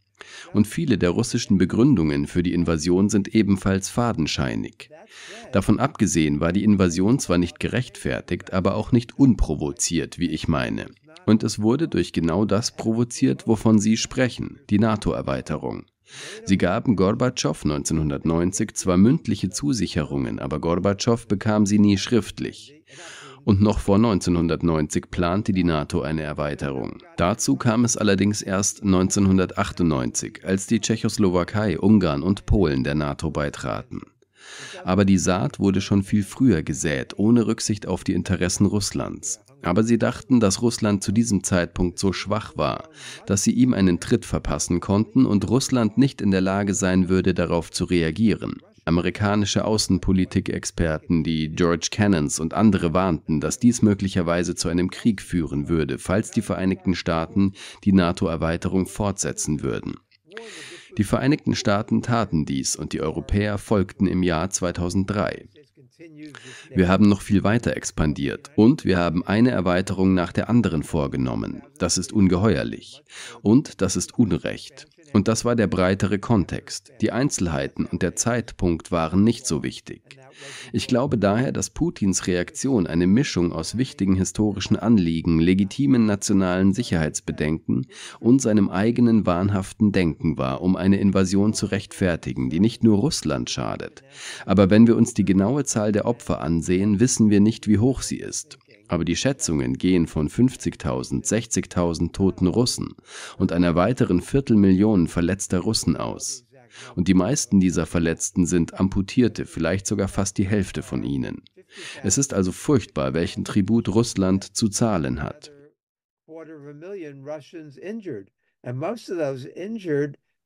Und 0.53 0.67
viele 0.67 0.99
der 0.99 1.11
russischen 1.11 1.59
Begründungen 1.59 2.27
für 2.27 2.43
die 2.43 2.55
Invasion 2.55 3.09
sind 3.09 3.29
ebenfalls 3.35 3.89
fadenscheinig. 3.89 4.91
Davon 5.53 5.79
abgesehen 5.79 6.41
war 6.41 6.53
die 6.53 6.65
Invasion 6.65 7.19
zwar 7.19 7.39
nicht 7.39 7.61
gerechtfertigt, 7.61 8.53
aber 8.53 8.75
auch 8.75 8.93
nicht 8.93 9.19
unprovoziert, 9.19 10.19
wie 10.19 10.31
ich 10.31 10.49
meine. 10.49 10.87
Und 11.27 11.43
es 11.43 11.61
wurde 11.61 11.89
durch 11.89 12.13
genau 12.13 12.45
das 12.45 12.77
provoziert, 12.77 13.47
wovon 13.47 13.79
Sie 13.79 13.97
sprechen, 13.97 14.61
die 14.71 14.79
NATO-Erweiterung. 14.79 15.85
Sie 16.45 16.59
gaben 16.59 16.97
Gorbatschow 16.97 17.65
1990 17.65 18.75
zwar 18.75 18.97
mündliche 18.97 19.51
Zusicherungen, 19.51 20.39
aber 20.39 20.61
Gorbatschow 20.61 21.27
bekam 21.27 21.65
sie 21.65 21.79
nie 21.79 21.97
schriftlich. 21.97 22.83
Und 23.45 23.61
noch 23.61 23.81
vor 23.81 23.97
1990 23.97 25.11
plante 25.11 25.53
die 25.53 25.65
NATO 25.65 26.03
eine 26.03 26.23
Erweiterung. 26.23 26.99
Dazu 27.17 27.57
kam 27.57 27.85
es 27.85 27.97
allerdings 27.97 28.41
erst 28.41 28.83
1998, 28.83 30.45
als 30.45 30.67
die 30.67 30.81
Tschechoslowakei, 30.81 31.79
Ungarn 31.79 32.23
und 32.23 32.47
Polen 32.47 32.85
der 32.85 32.95
NATO 32.95 33.31
beitraten. 33.31 34.03
Aber 34.85 35.05
die 35.05 35.19
Saat 35.19 35.61
wurde 35.61 35.81
schon 35.81 36.03
viel 36.03 36.23
früher 36.23 36.63
gesät, 36.63 37.19
ohne 37.19 37.47
Rücksicht 37.47 37.87
auf 37.87 38.05
die 38.05 38.15
Interessen 38.15 38.67
Russlands. 38.67 39.41
Aber 39.63 39.85
sie 39.85 39.99
dachten, 39.99 40.41
dass 40.41 40.61
Russland 40.61 41.05
zu 41.05 41.13
diesem 41.13 41.45
Zeitpunkt 41.45 41.99
so 41.99 42.13
schwach 42.13 42.57
war, 42.57 42.89
dass 43.27 43.45
sie 43.45 43.53
ihm 43.53 43.75
einen 43.75 44.01
Tritt 44.01 44.25
verpassen 44.25 44.81
konnten 44.81 45.25
und 45.25 45.49
Russland 45.49 45.99
nicht 45.99 46.21
in 46.21 46.33
der 46.33 46.41
Lage 46.41 46.75
sein 46.75 47.09
würde, 47.09 47.33
darauf 47.33 47.71
zu 47.71 47.85
reagieren. 47.85 48.61
Amerikanische 48.85 49.65
Außenpolitik-Experten, 49.65 51.23
die 51.23 51.51
George 51.51 51.89
Cannons 51.91 52.41
und 52.41 52.55
andere 52.55 52.93
warnten, 52.93 53.41
dass 53.41 53.59
dies 53.59 53.81
möglicherweise 53.81 54.55
zu 54.55 54.69
einem 54.69 54.91
Krieg 54.91 55.23
führen 55.23 55.69
würde, 55.69 55.99
falls 55.99 56.33
die 56.33 56.43
Vereinigten 56.43 56.95
Staaten 56.95 57.53
die 57.85 57.93
NATO-Erweiterung 57.93 58.87
fortsetzen 58.87 59.63
würden. 59.63 59.95
Die 60.99 61.05
Vereinigten 61.05 61.55
Staaten 61.55 62.03
taten 62.03 62.45
dies 62.45 62.77
und 62.77 62.93
die 62.93 63.01
Europäer 63.01 63.57
folgten 63.59 64.07
im 64.07 64.23
Jahr 64.23 64.51
2003. 64.51 65.49
Wir 66.75 66.89
haben 66.89 67.09
noch 67.09 67.23
viel 67.23 67.45
weiter 67.45 67.77
expandiert 67.77 68.51
und 68.57 68.85
wir 68.85 68.99
haben 68.99 69.25
eine 69.25 69.51
Erweiterung 69.51 70.15
nach 70.15 70.33
der 70.33 70.49
anderen 70.51 70.83
vorgenommen. 70.83 71.63
Das 71.79 71.99
ist 71.99 72.13
ungeheuerlich 72.13 73.03
und 73.43 73.81
das 73.81 73.97
ist 73.97 74.19
Unrecht. 74.19 74.87
Und 75.13 75.29
das 75.29 75.45
war 75.45 75.57
der 75.57 75.67
breitere 75.67 76.19
Kontext. 76.19 76.93
Die 77.01 77.13
Einzelheiten 77.13 77.87
und 77.87 78.03
der 78.03 78.17
Zeitpunkt 78.17 78.91
waren 78.91 79.25
nicht 79.25 79.47
so 79.47 79.63
wichtig. 79.63 80.19
Ich 80.73 80.87
glaube 80.87 81.19
daher, 81.19 81.53
dass 81.53 81.71
Putins 81.71 82.27
Reaktion 82.27 82.87
eine 82.87 83.07
Mischung 83.07 83.53
aus 83.53 83.77
wichtigen 83.77 84.17
historischen 84.17 84.77
Anliegen, 84.77 85.39
legitimen 85.39 86.07
nationalen 86.07 86.73
Sicherheitsbedenken 86.73 87.87
und 88.21 88.41
seinem 88.41 88.69
eigenen 88.69 89.27
wahnhaften 89.27 89.93
Denken 89.93 90.39
war, 90.39 90.63
um 90.63 90.77
eine 90.77 90.99
Invasion 90.99 91.55
zu 91.55 91.67
rechtfertigen, 91.67 92.51
die 92.51 92.61
nicht 92.61 92.83
nur 92.83 92.99
Russland 92.99 93.51
schadet. 93.51 94.03
Aber 94.47 94.71
wenn 94.71 94.87
wir 94.87 94.97
uns 94.97 95.15
die 95.15 95.25
genaue 95.25 95.65
Zahl 95.65 95.93
der 95.93 96.07
Opfer 96.07 96.41
ansehen, 96.41 97.01
wissen 97.01 97.31
wir 97.31 97.41
nicht, 97.41 97.69
wie 97.69 97.79
hoch 97.79 98.03
sie 98.03 98.19
ist. 98.19 98.59
Aber 98.93 99.07
die 99.07 99.17
Schätzungen 99.17 99.79
gehen 99.79 100.07
von 100.07 100.29
50.000, 100.29 101.25
60.000 101.25 102.13
toten 102.13 102.47
Russen 102.47 102.95
und 103.39 103.51
einer 103.51 103.75
weiteren 103.75 104.21
Viertelmillion 104.21 105.09
verletzter 105.09 105.61
Russen 105.61 105.97
aus. 105.97 106.45
Und 106.95 107.09
die 107.09 107.15
meisten 107.15 107.59
dieser 107.59 107.87
Verletzten 107.87 108.45
sind 108.45 108.79
Amputierte, 108.79 109.47
vielleicht 109.47 109.87
sogar 109.87 110.09
fast 110.09 110.37
die 110.37 110.47
Hälfte 110.47 110.83
von 110.83 111.05
ihnen. 111.05 111.41
Es 112.03 112.19
ist 112.19 112.35
also 112.35 112.53
furchtbar, 112.53 113.15
welchen 113.15 113.47
Tribut 113.47 113.89
Russland 113.89 114.55
zu 114.55 114.69
zahlen 114.69 115.23
hat. 115.23 115.51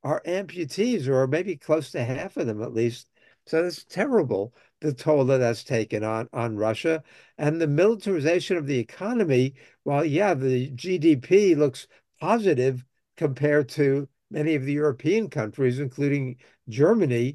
Are 0.02 0.22
amputees, 0.24 1.08
or 1.08 1.26
maybe 1.26 1.56
close 1.56 1.90
to 1.90 1.98
half 1.98 2.36
of 2.36 2.46
them 2.46 2.62
at 2.62 2.72
least. 2.72 3.08
So 3.46 3.62
that's 3.62 3.84
terrible, 3.84 4.52
the 4.80 4.92
toll 4.92 5.25
that 5.26 5.38
that's 5.38 5.64
taken 5.64 6.04
on, 6.04 6.28
on 6.33 6.56
Russia. 6.56 7.02
And 7.38 7.61
the 7.61 7.66
militarization 7.66 8.56
of 8.56 8.66
the 8.66 8.78
economy, 8.78 9.54
while, 9.85 10.04
yeah, 10.04 10.35
the 10.35 10.71
GDP 10.71 11.56
looks 11.56 11.87
positive 12.21 12.85
compared 13.16 13.68
to 13.71 14.09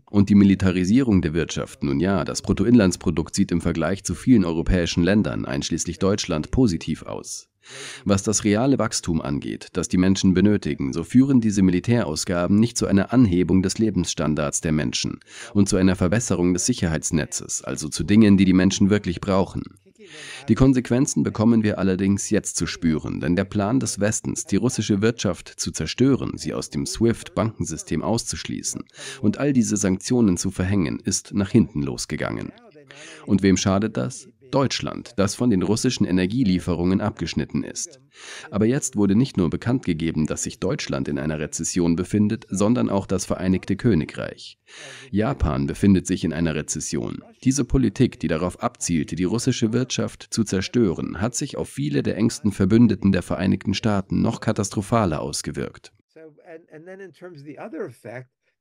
Und 0.09 0.29
die 0.29 0.35
Militarisierung 0.35 1.21
der 1.21 1.33
Wirtschaft, 1.33 1.83
nun 1.83 2.01
ja, 2.01 2.25
das 2.25 2.41
Bruttoinlandsprodukt 2.41 3.33
sieht 3.33 3.53
im 3.53 3.61
Vergleich 3.61 4.03
zu 4.03 4.13
vielen 4.13 4.43
europäischen 4.43 5.01
Ländern, 5.01 5.45
einschließlich 5.45 5.99
Deutschland, 5.99 6.51
positiv 6.51 7.03
aus. 7.03 7.47
Was 8.03 8.23
das 8.23 8.43
reale 8.43 8.77
Wachstum 8.77 9.21
angeht, 9.21 9.69
das 9.73 9.87
die 9.87 9.97
Menschen 9.97 10.33
benötigen, 10.33 10.91
so 10.91 11.03
führen 11.03 11.39
diese 11.39 11.61
Militärausgaben 11.61 12.59
nicht 12.59 12.77
zu 12.77 12.87
einer 12.87 13.13
Anhebung 13.13 13.61
des 13.61 13.77
Lebensstandards 13.77 14.59
der 14.59 14.73
Menschen 14.73 15.19
und 15.53 15.69
zu 15.69 15.77
einer 15.77 15.95
Verbesserung 15.95 16.53
des 16.53 16.65
Sicherheitsnetzes, 16.65 17.63
also 17.63 17.87
zu 17.87 18.03
Dingen, 18.03 18.35
die 18.35 18.45
die 18.45 18.53
Menschen 18.53 18.89
wirklich 18.89 19.21
brauchen. 19.21 19.63
Die 20.47 20.55
Konsequenzen 20.55 21.23
bekommen 21.23 21.63
wir 21.63 21.79
allerdings 21.79 22.29
jetzt 22.29 22.57
zu 22.57 22.67
spüren, 22.67 23.19
denn 23.19 23.35
der 23.35 23.45
Plan 23.45 23.79
des 23.79 23.99
Westens, 23.99 24.45
die 24.45 24.55
russische 24.55 25.01
Wirtschaft 25.01 25.47
zu 25.47 25.71
zerstören, 25.71 26.37
sie 26.37 26.53
aus 26.53 26.69
dem 26.69 26.85
SWIFT-Bankensystem 26.85 28.01
auszuschließen 28.01 28.83
und 29.21 29.37
all 29.37 29.53
diese 29.53 29.77
Sanktionen 29.77 30.37
zu 30.37 30.51
verhängen, 30.51 30.99
ist 30.99 31.33
nach 31.33 31.49
hinten 31.49 31.83
losgegangen. 31.83 32.51
Und 33.25 33.41
wem 33.43 33.57
schadet 33.57 33.97
das? 33.97 34.27
Deutschland, 34.51 35.13
das 35.17 35.35
von 35.35 35.49
den 35.49 35.63
russischen 35.63 36.05
Energielieferungen 36.05 37.01
abgeschnitten 37.01 37.63
ist. 37.63 37.99
Aber 38.51 38.65
jetzt 38.65 38.95
wurde 38.95 39.15
nicht 39.15 39.37
nur 39.37 39.49
bekannt 39.49 39.85
gegeben, 39.85 40.27
dass 40.27 40.43
sich 40.43 40.59
Deutschland 40.59 41.07
in 41.07 41.17
einer 41.17 41.39
Rezession 41.39 41.95
befindet, 41.95 42.45
sondern 42.49 42.89
auch 42.89 43.05
das 43.05 43.25
Vereinigte 43.25 43.75
Königreich. 43.75 44.57
Japan 45.09 45.67
befindet 45.67 46.07
sich 46.07 46.23
in 46.23 46.33
einer 46.33 46.55
Rezession. 46.55 47.23
Diese 47.43 47.65
Politik, 47.65 48.19
die 48.19 48.27
darauf 48.27 48.61
abzielte, 48.61 49.15
die 49.15 49.23
russische 49.23 49.73
Wirtschaft 49.73 50.27
zu 50.29 50.43
zerstören, 50.43 51.21
hat 51.21 51.35
sich 51.35 51.57
auf 51.57 51.69
viele 51.69 52.03
der 52.03 52.17
engsten 52.17 52.51
Verbündeten 52.51 53.11
der 53.11 53.23
Vereinigten 53.23 53.73
Staaten 53.73 54.21
noch 54.21 54.39
katastrophaler 54.41 55.21
ausgewirkt. 55.21 55.93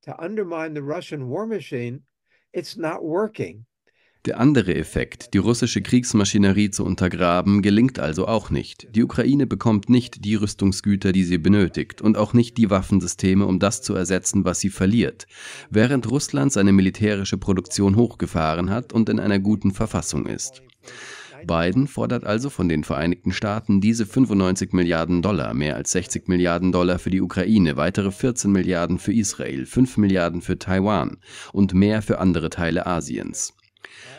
to 0.03 0.17
undermine 0.17 0.75
the 0.75 0.83
Russian 0.83 1.29
war 1.29 1.47
machine, 1.47 2.03
it's 2.53 2.77
not 2.77 3.03
working. 3.03 3.67
Der 4.27 4.39
andere 4.39 4.75
Effekt, 4.75 5.33
die 5.33 5.39
russische 5.39 5.81
Kriegsmaschinerie 5.81 6.71
zu 6.71 6.85
untergraben, 6.85 7.63
gelingt 7.63 7.99
also 7.99 8.29
auch 8.29 8.51
nicht. 8.51 8.95
Die 8.95 9.03
Ukraine 9.03 9.47
bekommt 9.47 9.89
nicht 9.89 10.27
die 10.27 10.35
Rüstungsgüter, 10.35 11.13
die 11.13 11.25
sie 11.25 11.39
benötigt, 11.39 12.03
und 12.03 12.19
auch 12.19 12.35
nicht 12.35 12.59
die 12.59 12.69
Waffensysteme, 12.69 13.47
um 13.47 13.59
das 13.59 13.81
zu 13.81 13.95
ersetzen, 13.95 14.45
was 14.45 14.61
sie 14.61 14.69
verliert, 14.69 15.27
während 15.71 16.11
Russland 16.11 16.53
seine 16.53 16.73
militärische 16.73 17.39
Produktion 17.39 17.97
hochgefahren 17.97 18.69
hat 18.69 18.93
und 18.93 19.09
in 19.09 19.21
einer 19.21 19.39
guten 19.39 19.73
Verfassung 19.73 20.27
ist. 20.27 20.63
Biden 21.47 21.89
fordert 21.89 22.25
also 22.25 22.51
von 22.51 22.69
den 22.69 22.85
Vereinigten 22.85 23.33
Staaten 23.33 23.81
diese 23.81 24.05
95 24.05 24.75
Milliarden 24.75 25.23
Dollar, 25.23 25.55
mehr 25.55 25.77
als 25.77 25.93
60 25.93 26.29
Milliarden 26.29 26.73
Dollar 26.73 26.99
für 26.99 27.09
die 27.09 27.23
Ukraine, 27.23 27.79
weitere 27.79 28.11
14 28.11 28.53
Milliarden 28.53 28.99
für 28.99 29.15
Israel, 29.15 29.65
5 29.65 29.97
Milliarden 29.97 30.43
für 30.43 30.59
Taiwan 30.59 31.17
und 31.55 31.73
mehr 31.73 32.03
für 32.03 32.19
andere 32.19 32.51
Teile 32.51 32.87
Asiens. 32.87 33.55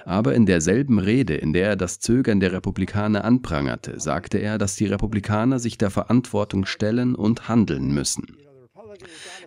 Aber 0.06 0.36
in 0.36 0.46
derselben 0.46 1.00
Rede, 1.00 1.36
in 1.36 1.54
der 1.54 1.70
er 1.70 1.76
das 1.76 2.00
Zögern 2.00 2.40
der 2.40 2.52
Republikaner 2.54 3.24
anprangerte, 3.24 4.00
sagte 4.00 4.38
er, 4.38 4.58
dass 4.58 4.76
die 4.76 4.86
Republikaner 4.86 5.60
sich 5.60 5.78
der 5.78 5.90
Verantwortung 5.90 6.66
stellen 6.66 7.16
und 7.16 7.48
handeln 7.48 7.92
müssen. 7.92 8.38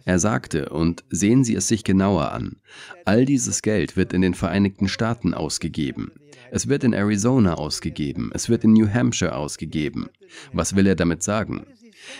Er 0.05 0.19
sagte, 0.19 0.69
und 0.71 1.05
sehen 1.11 1.45
Sie 1.45 1.55
es 1.55 1.69
sich 1.69 1.85
genauer 1.85 2.33
an, 2.33 2.57
all 3.05 3.25
dieses 3.25 3.63
Geld 3.63 3.97
wird 3.97 4.13
in 4.13 4.23
den 4.23 4.35
Vereinigten 4.35 4.89
Staaten 4.89 5.35
ausgegeben. 5.35 6.13
Es 6.51 6.69
wird 6.69 6.85
in 6.85 6.93
Arizona 6.93 7.55
ausgegeben, 7.55 8.31
es 8.35 8.49
wird 8.49 8.65
in 8.65 8.73
New 8.73 8.89
Hampshire 8.89 9.35
ausgegeben. 9.35 10.09
Was 10.53 10.77
will 10.77 10.87
er 10.87 10.95
damit 10.95 11.23
sagen? 11.23 11.67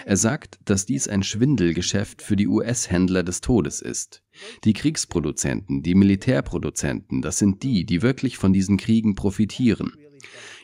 Er 0.05 0.17
sagt, 0.17 0.59
dass 0.65 0.87
dies 0.87 1.09
ein 1.09 1.23
Schwindelgeschäft 1.23 2.23
für 2.23 2.37
die 2.37 2.49
US-Händler 2.49 3.23
des 3.23 3.41
Todes 3.41 3.81
ist. 3.81 4.23
Die 4.65 4.73
Kriegsproduzenten, 4.73 5.83
die 5.83 5.95
Militärproduzenten, 5.95 7.23
das 7.23 7.39
sind 7.39 7.63
die, 7.63 7.85
die 7.85 8.03
wirklich 8.03 8.39
von 8.39 8.53
diesen 8.53 8.77
Kriegen 8.77 9.15
profitieren. 9.15 9.93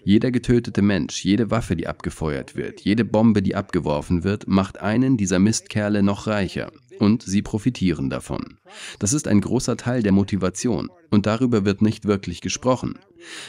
Jeder 0.02 0.30
getötete 0.30 0.82
Mensch, 0.82 1.24
jede 1.24 1.50
Waffe, 1.50 1.76
die 1.76 1.86
abgefeuert 1.86 2.56
wird, 2.56 2.80
jede 2.80 3.04
Bombe, 3.04 3.42
die 3.42 3.54
abgeworfen 3.54 4.24
wird, 4.24 4.48
macht 4.48 4.80
einen 4.80 5.16
dieser 5.16 5.38
Mistkerle 5.38 6.02
noch 6.02 6.26
reicher. 6.26 6.72
Und 6.98 7.22
sie 7.22 7.40
profitieren 7.40 8.10
davon. 8.10 8.58
Das 8.98 9.14
ist 9.14 9.26
ein 9.26 9.40
großer 9.40 9.76
Teil 9.78 10.02
der 10.02 10.12
Motivation. 10.12 10.90
Und 11.10 11.26
darüber 11.26 11.64
wird 11.64 11.80
nicht 11.80 12.04
wirklich 12.04 12.42
gesprochen. 12.42 12.98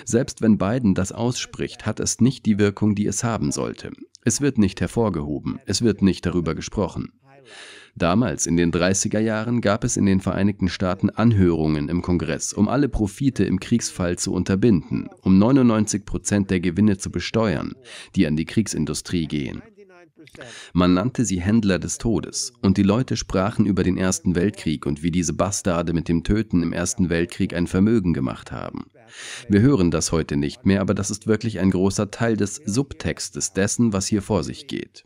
Selbst 0.06 0.42
wenn 0.42 0.58
Biden 0.58 0.96
das 0.96 1.12
ausspricht, 1.12 1.86
hat 1.86 2.00
es 2.00 2.22
nicht 2.22 2.46
die 2.46 2.60
Wirkung, 2.60 2.96
die 2.96 3.06
es 3.06 3.24
haben 3.24 3.51
sollte. 3.51 3.92
Es 4.24 4.42
wird 4.42 4.58
nicht 4.58 4.82
hervorgehoben, 4.82 5.60
es 5.66 5.82
wird 5.82 6.01
nicht 6.01 6.25
darüber 6.25 6.54
gesprochen. 6.54 7.12
Damals, 7.96 8.46
in 8.46 8.56
den 8.56 8.72
30er 8.72 9.20
Jahren, 9.20 9.62
gab 9.62 9.84
es 9.84 9.98
in 9.98 10.06
den 10.06 10.22
Vereinigten 10.22 10.70
Staaten 10.70 11.10
Anhörungen 11.10 11.90
im 11.90 12.01
Kongress, 12.01 12.54
um 12.54 12.68
alle 12.68 12.88
Profite 12.88 13.44
im 13.44 13.60
Kriegsfall 13.60 14.18
zu 14.18 14.32
unterbinden, 14.32 15.10
um 15.22 15.38
99 15.38 16.06
Prozent 16.06 16.51
der 16.51 16.62
Gewinne 16.62 16.98
zu 16.98 17.12
besteuern, 17.12 17.74
die 18.16 18.28
an 18.28 18.38
die 18.38 18.46
Kriegsindustrie 18.46 19.25
gehen. 19.25 19.62
Man 20.72 20.94
nannte 20.94 21.25
sie 21.25 21.42
Händler 21.42 21.80
des 21.80 21.98
Todes, 21.98 22.54
und 22.62 22.78
die 22.78 22.84
Leute 22.84 23.18
sprachen 23.18 23.66
über 23.66 23.84
den 23.84 23.98
Ersten 23.98 24.36
Weltkrieg 24.36 24.86
und 24.86 25.04
wie 25.04 25.12
diese 25.12 25.34
Bastarde 25.34 25.94
mit 25.94 26.08
dem 26.08 26.24
Töten 26.24 26.63
im 26.63 26.74
Ersten 26.74 27.10
Weltkrieg 27.10 27.54
ein 27.54 27.68
Vermögen 27.68 28.13
gemacht 28.13 28.51
haben. 28.51 28.86
Wir 29.50 29.62
hören 29.62 29.91
das 29.91 30.12
heute 30.12 30.38
nicht 30.38 30.65
mehr, 30.65 30.82
aber 30.82 30.94
das 30.94 31.12
ist 31.12 31.27
wirklich 31.27 31.60
ein 31.60 31.72
großer 31.72 32.12
Teil 32.12 32.38
des 32.38 32.56
Subtextes 32.56 33.53
dessen, 33.53 33.94
was 33.94 34.08
hier 34.08 34.22
vor 34.22 34.44
sich 34.44 34.68
geht. 34.68 35.03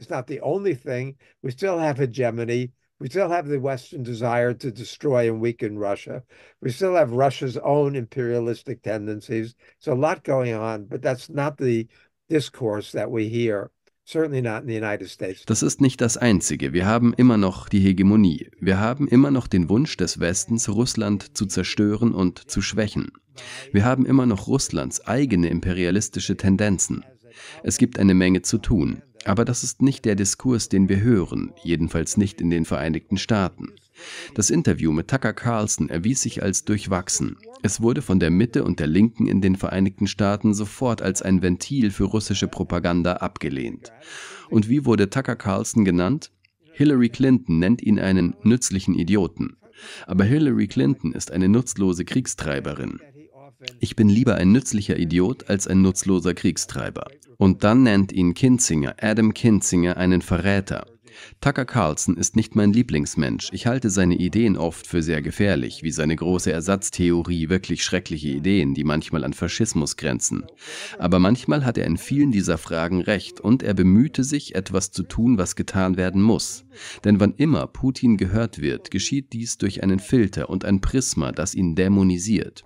It's 0.00 0.10
not 0.10 0.26
the 0.26 0.40
only 0.40 0.74
thing. 0.74 1.16
We 1.42 1.52
still 1.52 1.78
have 1.78 1.98
hegemony. 1.98 2.72
We 2.98 3.08
still 3.08 3.28
have 3.28 3.48
the 3.48 3.58
Western 3.58 4.02
desire 4.02 4.54
to 4.54 4.70
destroy 4.70 5.30
and 5.30 5.40
weaken 5.40 5.78
Russia. 5.78 6.22
We 6.60 6.70
still 6.70 6.94
have 6.94 7.12
Russia's 7.12 7.56
own 7.56 7.96
imperialistic 7.96 8.82
tendencies. 8.82 9.54
So 9.78 9.92
a 9.92 9.94
lot 9.94 10.24
going 10.24 10.54
on, 10.54 10.86
but 10.86 11.02
that's 11.02 11.28
not 11.28 11.58
the 11.58 11.88
discourse 12.28 12.92
that 12.92 13.10
we 13.10 13.28
hear. 13.28 13.70
Das 15.46 15.62
ist 15.62 15.80
nicht 15.80 16.00
das 16.00 16.18
Einzige. 16.18 16.72
Wir 16.74 16.84
haben 16.84 17.14
immer 17.14 17.38
noch 17.38 17.68
die 17.70 17.80
Hegemonie. 17.80 18.50
Wir 18.60 18.78
haben 18.78 19.08
immer 19.08 19.30
noch 19.30 19.46
den 19.46 19.70
Wunsch 19.70 19.96
des 19.96 20.20
Westens, 20.20 20.68
Russland 20.68 21.36
zu 21.36 21.46
zerstören 21.46 22.12
und 22.12 22.50
zu 22.50 22.60
schwächen. 22.60 23.12
Wir 23.72 23.84
haben 23.84 24.04
immer 24.04 24.26
noch 24.26 24.46
Russlands 24.46 25.06
eigene 25.06 25.48
imperialistische 25.48 26.36
Tendenzen. 26.36 27.04
Es 27.62 27.78
gibt 27.78 27.98
eine 27.98 28.14
Menge 28.14 28.42
zu 28.42 28.58
tun. 28.58 29.02
Aber 29.24 29.44
das 29.44 29.64
ist 29.64 29.82
nicht 29.82 30.04
der 30.04 30.14
Diskurs, 30.14 30.68
den 30.68 30.88
wir 30.88 31.00
hören, 31.00 31.52
jedenfalls 31.62 32.16
nicht 32.16 32.40
in 32.40 32.50
den 32.50 32.64
Vereinigten 32.64 33.16
Staaten. 33.16 33.72
Das 34.34 34.50
Interview 34.50 34.92
mit 34.92 35.08
Tucker 35.08 35.32
Carlson 35.32 35.88
erwies 35.88 36.22
sich 36.22 36.42
als 36.42 36.64
durchwachsen. 36.64 37.36
Es 37.62 37.80
wurde 37.80 38.02
von 38.02 38.20
der 38.20 38.30
Mitte 38.30 38.64
und 38.64 38.80
der 38.80 38.86
Linken 38.86 39.26
in 39.26 39.40
den 39.40 39.56
Vereinigten 39.56 40.06
Staaten 40.06 40.52
sofort 40.52 41.00
als 41.00 41.22
ein 41.22 41.42
Ventil 41.42 41.90
für 41.90 42.04
russische 42.04 42.48
Propaganda 42.48 43.14
abgelehnt. 43.14 43.92
Und 44.50 44.68
wie 44.68 44.84
wurde 44.84 45.10
Tucker 45.10 45.36
Carlson 45.36 45.84
genannt? 45.84 46.30
Hillary 46.72 47.08
Clinton 47.08 47.58
nennt 47.58 47.82
ihn 47.82 47.98
einen 47.98 48.34
nützlichen 48.42 48.94
Idioten. 48.94 49.56
Aber 50.06 50.24
Hillary 50.24 50.66
Clinton 50.66 51.12
ist 51.12 51.30
eine 51.30 51.48
nutzlose 51.48 52.04
Kriegstreiberin. 52.04 53.00
Ich 53.80 53.96
bin 53.96 54.08
lieber 54.08 54.36
ein 54.36 54.52
nützlicher 54.52 54.98
Idiot 54.98 55.48
als 55.48 55.66
ein 55.66 55.82
nutzloser 55.82 56.34
Kriegstreiber. 56.34 57.06
Und 57.36 57.64
dann 57.64 57.82
nennt 57.82 58.12
ihn 58.12 58.34
Kinzinger, 58.34 58.96
Adam 59.00 59.34
Kinzinger, 59.34 59.96
einen 59.96 60.22
Verräter. 60.22 60.86
Tucker 61.40 61.64
Carlson 61.64 62.16
ist 62.16 62.36
nicht 62.36 62.54
mein 62.54 62.72
Lieblingsmensch. 62.72 63.48
Ich 63.52 63.66
halte 63.66 63.90
seine 63.90 64.16
Ideen 64.16 64.56
oft 64.56 64.86
für 64.86 65.02
sehr 65.02 65.22
gefährlich, 65.22 65.82
wie 65.82 65.90
seine 65.90 66.16
große 66.16 66.50
Ersatztheorie, 66.50 67.48
wirklich 67.48 67.84
schreckliche 67.84 68.28
Ideen, 68.28 68.74
die 68.74 68.84
manchmal 68.84 69.24
an 69.24 69.32
Faschismus 69.32 69.96
grenzen. 69.96 70.44
Aber 70.98 71.18
manchmal 71.18 71.64
hat 71.64 71.78
er 71.78 71.86
in 71.86 71.96
vielen 71.96 72.32
dieser 72.32 72.58
Fragen 72.58 73.00
recht 73.00 73.40
und 73.40 73.62
er 73.62 73.74
bemühte 73.74 74.24
sich, 74.24 74.54
etwas 74.54 74.90
zu 74.90 75.02
tun, 75.02 75.38
was 75.38 75.56
getan 75.56 75.96
werden 75.96 76.22
muss. 76.22 76.64
Denn 77.04 77.20
wann 77.20 77.34
immer 77.36 77.66
Putin 77.66 78.16
gehört 78.16 78.60
wird, 78.60 78.90
geschieht 78.90 79.32
dies 79.32 79.58
durch 79.58 79.82
einen 79.82 80.00
Filter 80.00 80.50
und 80.50 80.64
ein 80.64 80.80
Prisma, 80.80 81.32
das 81.32 81.54
ihn 81.54 81.74
dämonisiert. 81.74 82.64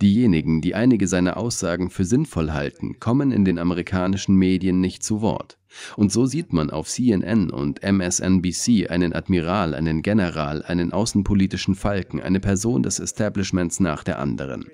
Diejenigen, 0.00 0.60
die 0.60 0.74
einige 0.74 1.06
seiner 1.08 1.36
Aussagen 1.36 1.90
für 1.90 2.04
sinnvoll 2.04 2.52
halten, 2.52 2.98
kommen 3.00 3.32
in 3.32 3.44
den 3.44 3.58
amerikanischen 3.58 4.36
Medien 4.36 4.80
nicht 4.80 5.02
zu 5.02 5.20
Wort. 5.20 5.58
Und 5.96 6.12
so 6.12 6.26
sieht 6.26 6.52
man 6.52 6.70
auf 6.70 6.88
CNN 6.88 7.50
und 7.50 7.82
MSNBC 7.82 8.88
einen 8.88 9.12
Admiral, 9.12 9.74
einen 9.74 10.02
General, 10.02 10.62
einen 10.62 10.92
außenpolitischen 10.92 11.74
Falken, 11.74 12.20
eine 12.20 12.40
Person 12.40 12.82
des 12.82 12.98
Establishments 12.98 13.80
nach 13.80 14.04
der 14.04 14.18
anderen. 14.18 14.66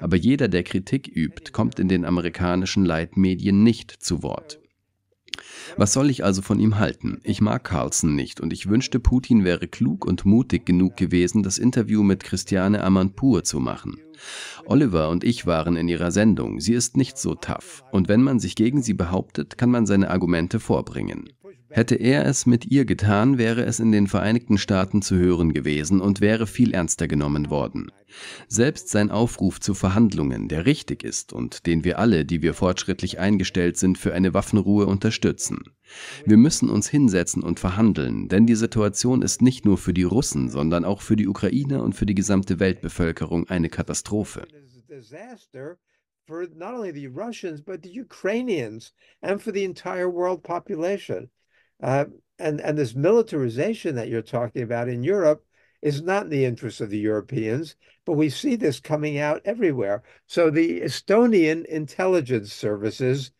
Aber 0.00 0.16
jeder, 0.16 0.48
der 0.48 0.62
Kritik 0.62 1.08
übt, 1.08 1.52
kommt 1.52 1.80
in 1.80 1.88
den 1.88 2.04
amerikanischen 2.04 2.84
Leitmedien 2.84 3.62
nicht 3.62 3.90
zu 3.90 4.22
Wort. 4.22 4.60
Was 5.76 5.92
soll 5.92 6.10
ich 6.10 6.24
also 6.24 6.42
von 6.42 6.58
ihm 6.58 6.78
halten? 6.78 7.20
Ich 7.22 7.40
mag 7.40 7.64
Carlson 7.64 8.14
nicht 8.14 8.40
und 8.40 8.52
ich 8.52 8.68
wünschte, 8.68 9.00
Putin 9.00 9.44
wäre 9.44 9.68
klug 9.68 10.04
und 10.04 10.24
mutig 10.24 10.66
genug 10.66 10.96
gewesen, 10.96 11.42
das 11.42 11.58
Interview 11.58 12.02
mit 12.02 12.24
Christiane 12.24 12.82
Amanpour 12.82 13.44
zu 13.44 13.60
machen. 13.60 13.98
Oliver 14.64 15.10
und 15.10 15.24
ich 15.24 15.46
waren 15.46 15.76
in 15.76 15.88
ihrer 15.88 16.10
Sendung. 16.10 16.60
Sie 16.60 16.74
ist 16.74 16.96
nicht 16.96 17.18
so 17.18 17.34
tough. 17.34 17.84
Und 17.92 18.08
wenn 18.08 18.22
man 18.22 18.40
sich 18.40 18.56
gegen 18.56 18.82
sie 18.82 18.94
behauptet, 18.94 19.58
kann 19.58 19.70
man 19.70 19.86
seine 19.86 20.10
Argumente 20.10 20.60
vorbringen. 20.60 21.28
Hätte 21.76 21.96
er 21.96 22.24
es 22.24 22.46
mit 22.46 22.64
ihr 22.64 22.86
getan, 22.86 23.36
wäre 23.36 23.66
es 23.66 23.80
in 23.80 23.92
den 23.92 24.06
Vereinigten 24.06 24.56
Staaten 24.56 25.02
zu 25.02 25.14
hören 25.16 25.52
gewesen 25.52 26.00
und 26.00 26.22
wäre 26.22 26.46
viel 26.46 26.72
ernster 26.72 27.06
genommen 27.06 27.50
worden. 27.50 27.92
Selbst 28.48 28.88
sein 28.88 29.10
Aufruf 29.10 29.60
zu 29.60 29.74
Verhandlungen, 29.74 30.48
der 30.48 30.64
richtig 30.64 31.04
ist 31.04 31.34
und 31.34 31.66
den 31.66 31.84
wir 31.84 31.98
alle, 31.98 32.24
die 32.24 32.40
wir 32.40 32.54
fortschrittlich 32.54 33.18
eingestellt 33.18 33.76
sind, 33.76 33.98
für 33.98 34.14
eine 34.14 34.32
Waffenruhe 34.32 34.86
unterstützen. 34.86 35.64
Wir 36.24 36.38
müssen 36.38 36.70
uns 36.70 36.88
hinsetzen 36.88 37.42
und 37.42 37.60
verhandeln, 37.60 38.28
denn 38.28 38.46
die 38.46 38.54
Situation 38.54 39.20
ist 39.20 39.42
nicht 39.42 39.66
nur 39.66 39.76
für 39.76 39.92
die 39.92 40.04
Russen, 40.04 40.48
sondern 40.48 40.86
auch 40.86 41.02
für 41.02 41.16
die 41.16 41.28
Ukrainer 41.28 41.82
und 41.82 41.92
für 41.92 42.06
die 42.06 42.14
gesamte 42.14 42.58
Weltbevölkerung 42.58 43.50
eine 43.50 43.68
Katastrophe. 43.68 44.48
For 46.28 46.48
not 46.56 46.74
only 46.74 46.90
the 46.90 47.06
Russians, 47.06 47.62
but 47.62 47.84
the 47.84 48.00
Ukrainians 48.00 48.92
and 49.20 49.40
for 49.40 49.52
the 49.52 49.62
entire 49.62 50.12
world 50.12 50.42
population. 50.42 51.30
Uh, 51.82 52.06
and, 52.38 52.60
and 52.60 52.76
this 52.76 52.94
militarization 52.94 53.94
that 53.94 54.08
you're 54.08 54.22
talking 54.22 54.62
about 54.62 54.88
in 54.88 55.02
Europe 55.02 55.44
is 55.82 56.02
not 56.02 56.24
in 56.24 56.30
the 56.30 56.44
interest 56.44 56.80
of 56.80 56.90
the 56.90 56.98
Europeans, 56.98 57.76
but 58.04 58.14
we 58.14 58.28
see 58.28 58.56
this 58.56 58.80
coming 58.80 59.18
out 59.18 59.42
everywhere. 59.44 60.02
So 60.26 60.50
the 60.50 60.80
Estonian 60.80 61.64
intelligence 61.66 62.52
services 62.52 63.30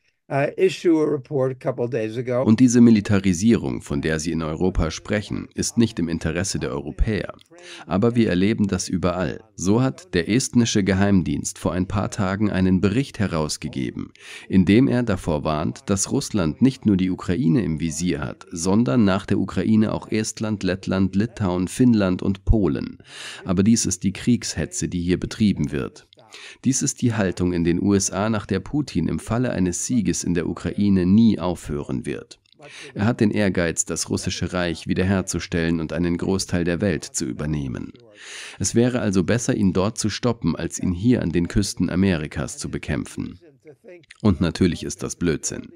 Und 2.46 2.58
diese 2.58 2.80
Militarisierung, 2.80 3.80
von 3.80 4.02
der 4.02 4.18
Sie 4.18 4.32
in 4.32 4.42
Europa 4.42 4.90
sprechen, 4.90 5.48
ist 5.54 5.78
nicht 5.78 6.00
im 6.00 6.08
Interesse 6.08 6.58
der 6.58 6.72
Europäer. 6.72 7.34
Aber 7.86 8.16
wir 8.16 8.28
erleben 8.28 8.66
das 8.66 8.88
überall. 8.88 9.44
So 9.54 9.82
hat 9.82 10.14
der 10.14 10.28
estnische 10.28 10.82
Geheimdienst 10.82 11.60
vor 11.60 11.72
ein 11.72 11.86
paar 11.86 12.10
Tagen 12.10 12.50
einen 12.50 12.80
Bericht 12.80 13.20
herausgegeben, 13.20 14.12
in 14.48 14.64
dem 14.64 14.88
er 14.88 15.04
davor 15.04 15.44
warnt, 15.44 15.84
dass 15.86 16.10
Russland 16.10 16.60
nicht 16.60 16.86
nur 16.86 16.96
die 16.96 17.10
Ukraine 17.10 17.62
im 17.62 17.78
Visier 17.78 18.20
hat, 18.20 18.46
sondern 18.50 19.04
nach 19.04 19.26
der 19.26 19.38
Ukraine 19.38 19.92
auch 19.92 20.10
Estland, 20.10 20.64
Lettland, 20.64 21.14
Litauen, 21.14 21.68
Finnland 21.68 22.22
und 22.22 22.44
Polen. 22.44 22.98
Aber 23.44 23.62
dies 23.62 23.86
ist 23.86 24.02
die 24.02 24.12
Kriegshetze, 24.12 24.88
die 24.88 25.02
hier 25.02 25.20
betrieben 25.20 25.70
wird. 25.70 26.08
Dies 26.64 26.82
ist 26.82 27.02
die 27.02 27.14
Haltung 27.14 27.52
in 27.52 27.64
den 27.64 27.82
USA, 27.82 28.28
nach 28.28 28.46
der 28.46 28.60
Putin 28.60 29.08
im 29.08 29.18
Falle 29.18 29.50
eines 29.50 29.86
Sieges 29.86 30.24
in 30.24 30.34
der 30.34 30.48
Ukraine 30.48 31.06
nie 31.06 31.38
aufhören 31.38 32.06
wird. 32.06 32.38
Er 32.94 33.04
hat 33.04 33.20
den 33.20 33.30
Ehrgeiz, 33.30 33.84
das 33.84 34.10
russische 34.10 34.52
Reich 34.52 34.86
wiederherzustellen 34.86 35.80
und 35.80 35.92
einen 35.92 36.16
Großteil 36.16 36.64
der 36.64 36.80
Welt 36.80 37.04
zu 37.04 37.24
übernehmen. 37.24 37.92
Es 38.58 38.74
wäre 38.74 39.00
also 39.00 39.24
besser, 39.24 39.54
ihn 39.54 39.72
dort 39.72 39.98
zu 39.98 40.08
stoppen, 40.08 40.56
als 40.56 40.78
ihn 40.78 40.92
hier 40.92 41.22
an 41.22 41.30
den 41.30 41.48
Küsten 41.48 41.90
Amerikas 41.90 42.58
zu 42.58 42.70
bekämpfen. 42.70 43.38
Und 44.22 44.40
natürlich 44.40 44.82
ist 44.82 45.02
das 45.02 45.16
Blödsinn. 45.16 45.68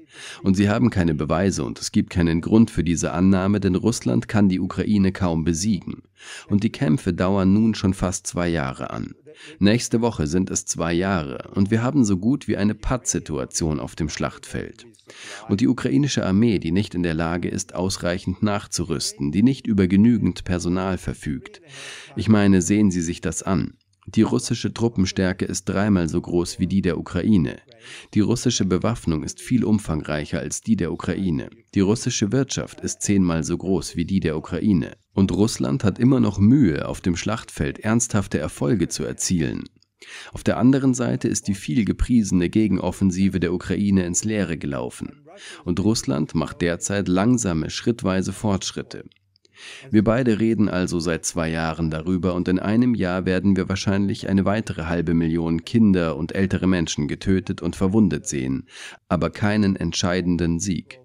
Und 0.43 0.55
sie 0.55 0.69
haben 0.69 0.89
keine 0.89 1.13
Beweise 1.13 1.63
und 1.63 1.79
es 1.79 1.91
gibt 1.91 2.09
keinen 2.09 2.41
Grund 2.41 2.71
für 2.71 2.83
diese 2.83 3.11
Annahme, 3.11 3.59
denn 3.59 3.75
Russland 3.75 4.27
kann 4.27 4.49
die 4.49 4.59
Ukraine 4.59 5.11
kaum 5.11 5.43
besiegen. 5.43 6.03
Und 6.47 6.63
die 6.63 6.71
Kämpfe 6.71 7.13
dauern 7.13 7.53
nun 7.53 7.75
schon 7.75 7.93
fast 7.93 8.27
zwei 8.27 8.47
Jahre 8.47 8.89
an. 8.91 9.13
Nächste 9.59 10.01
Woche 10.01 10.27
sind 10.27 10.49
es 10.49 10.65
zwei 10.65 10.93
Jahre 10.93 11.51
und 11.53 11.71
wir 11.71 11.83
haben 11.83 12.03
so 12.03 12.17
gut 12.17 12.47
wie 12.47 12.57
eine 12.57 12.75
Pattsituation 12.75 13.79
auf 13.79 13.95
dem 13.95 14.09
Schlachtfeld. 14.09 14.85
Und 15.49 15.61
die 15.61 15.67
ukrainische 15.67 16.25
Armee, 16.25 16.59
die 16.59 16.71
nicht 16.71 16.95
in 16.95 17.03
der 17.03 17.13
Lage 17.13 17.49
ist, 17.49 17.75
ausreichend 17.75 18.43
nachzurüsten, 18.43 19.31
die 19.31 19.43
nicht 19.43 19.67
über 19.67 19.87
genügend 19.87 20.43
Personal 20.43 20.97
verfügt. 20.97 21.61
Ich 22.15 22.29
meine, 22.29 22.61
sehen 22.61 22.91
Sie 22.91 23.01
sich 23.01 23.21
das 23.21 23.43
an. 23.43 23.73
Die 24.07 24.23
russische 24.23 24.73
Truppenstärke 24.73 25.45
ist 25.45 25.65
dreimal 25.65 26.09
so 26.09 26.19
groß 26.19 26.59
wie 26.59 26.67
die 26.67 26.81
der 26.81 26.97
Ukraine. 26.97 27.59
Die 28.13 28.19
russische 28.19 28.65
Bewaffnung 28.65 29.23
ist 29.23 29.39
viel 29.39 29.63
umfangreicher 29.63 30.39
als 30.39 30.61
die 30.61 30.75
der 30.75 30.91
Ukraine. 30.91 31.49
Die 31.75 31.81
russische 31.81 32.31
Wirtschaft 32.31 32.81
ist 32.81 33.01
zehnmal 33.01 33.43
so 33.43 33.57
groß 33.57 33.95
wie 33.95 34.05
die 34.05 34.19
der 34.19 34.37
Ukraine. 34.37 34.97
Und 35.13 35.31
Russland 35.31 35.83
hat 35.83 35.99
immer 35.99 36.19
noch 36.19 36.39
Mühe, 36.39 36.87
auf 36.87 37.01
dem 37.01 37.15
Schlachtfeld 37.15 37.79
ernsthafte 37.79 38.39
Erfolge 38.39 38.87
zu 38.87 39.03
erzielen. 39.03 39.65
Auf 40.33 40.43
der 40.43 40.57
anderen 40.57 40.95
Seite 40.95 41.27
ist 41.27 41.47
die 41.47 41.53
viel 41.53 41.85
gepriesene 41.85 42.49
Gegenoffensive 42.49 43.39
der 43.39 43.53
Ukraine 43.53 44.05
ins 44.05 44.23
Leere 44.23 44.57
gelaufen. 44.57 45.27
Und 45.63 45.79
Russland 45.79 46.33
macht 46.33 46.61
derzeit 46.61 47.07
langsame, 47.07 47.69
schrittweise 47.69 48.33
Fortschritte. 48.33 49.05
Wir 49.89 50.03
beide 50.03 50.39
reden 50.39 50.69
also 50.69 50.99
seit 50.99 51.25
zwei 51.25 51.49
Jahren 51.49 51.89
darüber 51.89 52.33
und 52.35 52.47
in 52.47 52.59
einem 52.59 52.95
Jahr 52.95 53.25
werden 53.25 53.55
wir 53.55 53.69
wahrscheinlich 53.69 54.29
eine 54.29 54.45
weitere 54.45 54.83
halbe 54.83 55.13
Million 55.13 55.65
Kinder 55.65 56.15
und 56.15 56.33
ältere 56.33 56.67
Menschen 56.67 57.07
getötet 57.07 57.61
und 57.61 57.75
verwundet 57.75 58.27
sehen, 58.27 58.67
aber 59.07 59.29
keinen 59.29 59.75
entscheidenden 59.75 60.59
Sieg. 60.59 60.99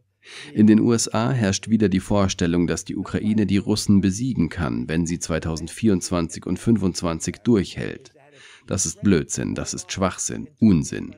In 0.53 0.67
den 0.67 0.81
USA 0.81 1.31
herrscht 1.31 1.69
wieder 1.69 1.89
die 1.89 2.01
Vorstellung, 2.01 2.67
dass 2.67 2.85
die 2.85 2.97
Ukraine 2.97 3.47
die 3.47 3.59
Russen 3.59 4.01
besiegen 4.01 4.49
kann, 4.49 4.89
wenn 4.89 5.07
sie 5.07 5.19
2024 5.19 6.47
und 6.47 6.59
2025 6.59 7.37
durchhält. 7.45 8.16
Das 8.67 8.85
ist 8.85 9.03
Blödsinn, 9.03 9.55
das 9.55 9.75
ist 9.75 9.93
Schwachsinn, 9.93 10.49
Unsinn. 10.59 11.15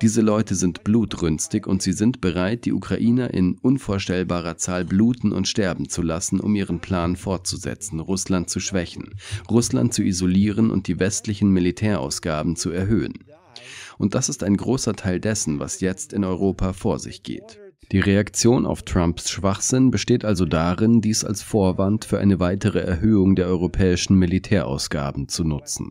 Diese 0.00 0.22
Leute 0.22 0.54
sind 0.54 0.82
blutrünstig 0.82 1.66
und 1.66 1.82
sie 1.82 1.92
sind 1.92 2.22
bereit, 2.22 2.64
die 2.64 2.72
Ukrainer 2.72 3.34
in 3.34 3.58
unvorstellbarer 3.58 4.56
Zahl 4.56 4.86
bluten 4.86 5.32
und 5.32 5.46
sterben 5.46 5.90
zu 5.90 6.00
lassen, 6.00 6.40
um 6.40 6.54
ihren 6.54 6.80
Plan 6.80 7.16
fortzusetzen, 7.16 8.00
Russland 8.00 8.48
zu 8.48 8.60
schwächen, 8.60 9.14
Russland 9.50 9.92
zu 9.92 10.02
isolieren 10.02 10.70
und 10.70 10.86
die 10.86 10.98
westlichen 10.98 11.50
Militärausgaben 11.50 12.56
zu 12.56 12.70
erhöhen. 12.70 13.24
Und 13.98 14.14
das 14.14 14.30
ist 14.30 14.42
ein 14.42 14.56
großer 14.56 14.94
Teil 14.94 15.20
dessen, 15.20 15.58
was 15.58 15.80
jetzt 15.80 16.14
in 16.14 16.24
Europa 16.24 16.72
vor 16.72 16.98
sich 16.98 17.22
geht. 17.22 17.60
Die 17.92 18.00
Reaktion 18.00 18.66
auf 18.66 18.82
Trumps 18.82 19.30
Schwachsinn 19.30 19.90
besteht 19.90 20.24
also 20.24 20.44
darin, 20.44 21.02
dies 21.02 21.24
als 21.24 21.42
Vorwand 21.42 22.04
für 22.04 22.18
eine 22.18 22.40
weitere 22.40 22.80
Erhöhung 22.80 23.36
der 23.36 23.46
europäischen 23.46 24.18
Militärausgaben 24.18 25.28
zu 25.28 25.44
nutzen. 25.44 25.90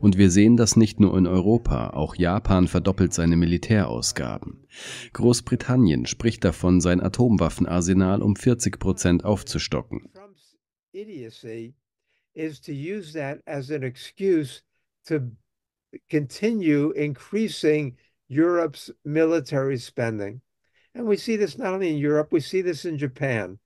Und 0.00 0.18
wir 0.18 0.30
sehen 0.30 0.56
das 0.56 0.76
nicht 0.76 1.00
nur 1.00 1.16
in 1.16 1.26
Europa, 1.26 1.90
auch 1.90 2.14
Japan 2.14 2.68
verdoppelt 2.68 3.12
seine 3.12 3.36
Militärausgaben. 3.36 4.66
Großbritannien 5.12 6.06
spricht 6.06 6.44
davon, 6.44 6.80
sein 6.80 7.00
Atomwaffenarsenal 7.00 8.22
um 8.22 8.36
40 8.36 8.78
Prozent 8.78 9.24
aufzustocken. 9.24 10.08
is 12.34 12.60
to 12.60 12.72
use 12.72 13.12
that 13.12 13.40
as 13.46 13.70
an 13.70 13.82
excuse 13.82 14.62
to 15.04 15.32
continue 16.08 16.92
increasing 16.92 17.96
Europe's 18.28 18.90
military 19.04 19.76
spending. 19.76 20.40
And 20.94 21.06
we 21.06 21.16
see 21.16 21.36
this 21.36 21.58
not 21.58 21.74
only 21.74 21.90
in 21.90 21.98
Europe, 21.98 22.32
we 22.32 22.40
see 22.40 22.62
this 22.62 22.84
in 22.84 22.98
Japan, 22.98 23.58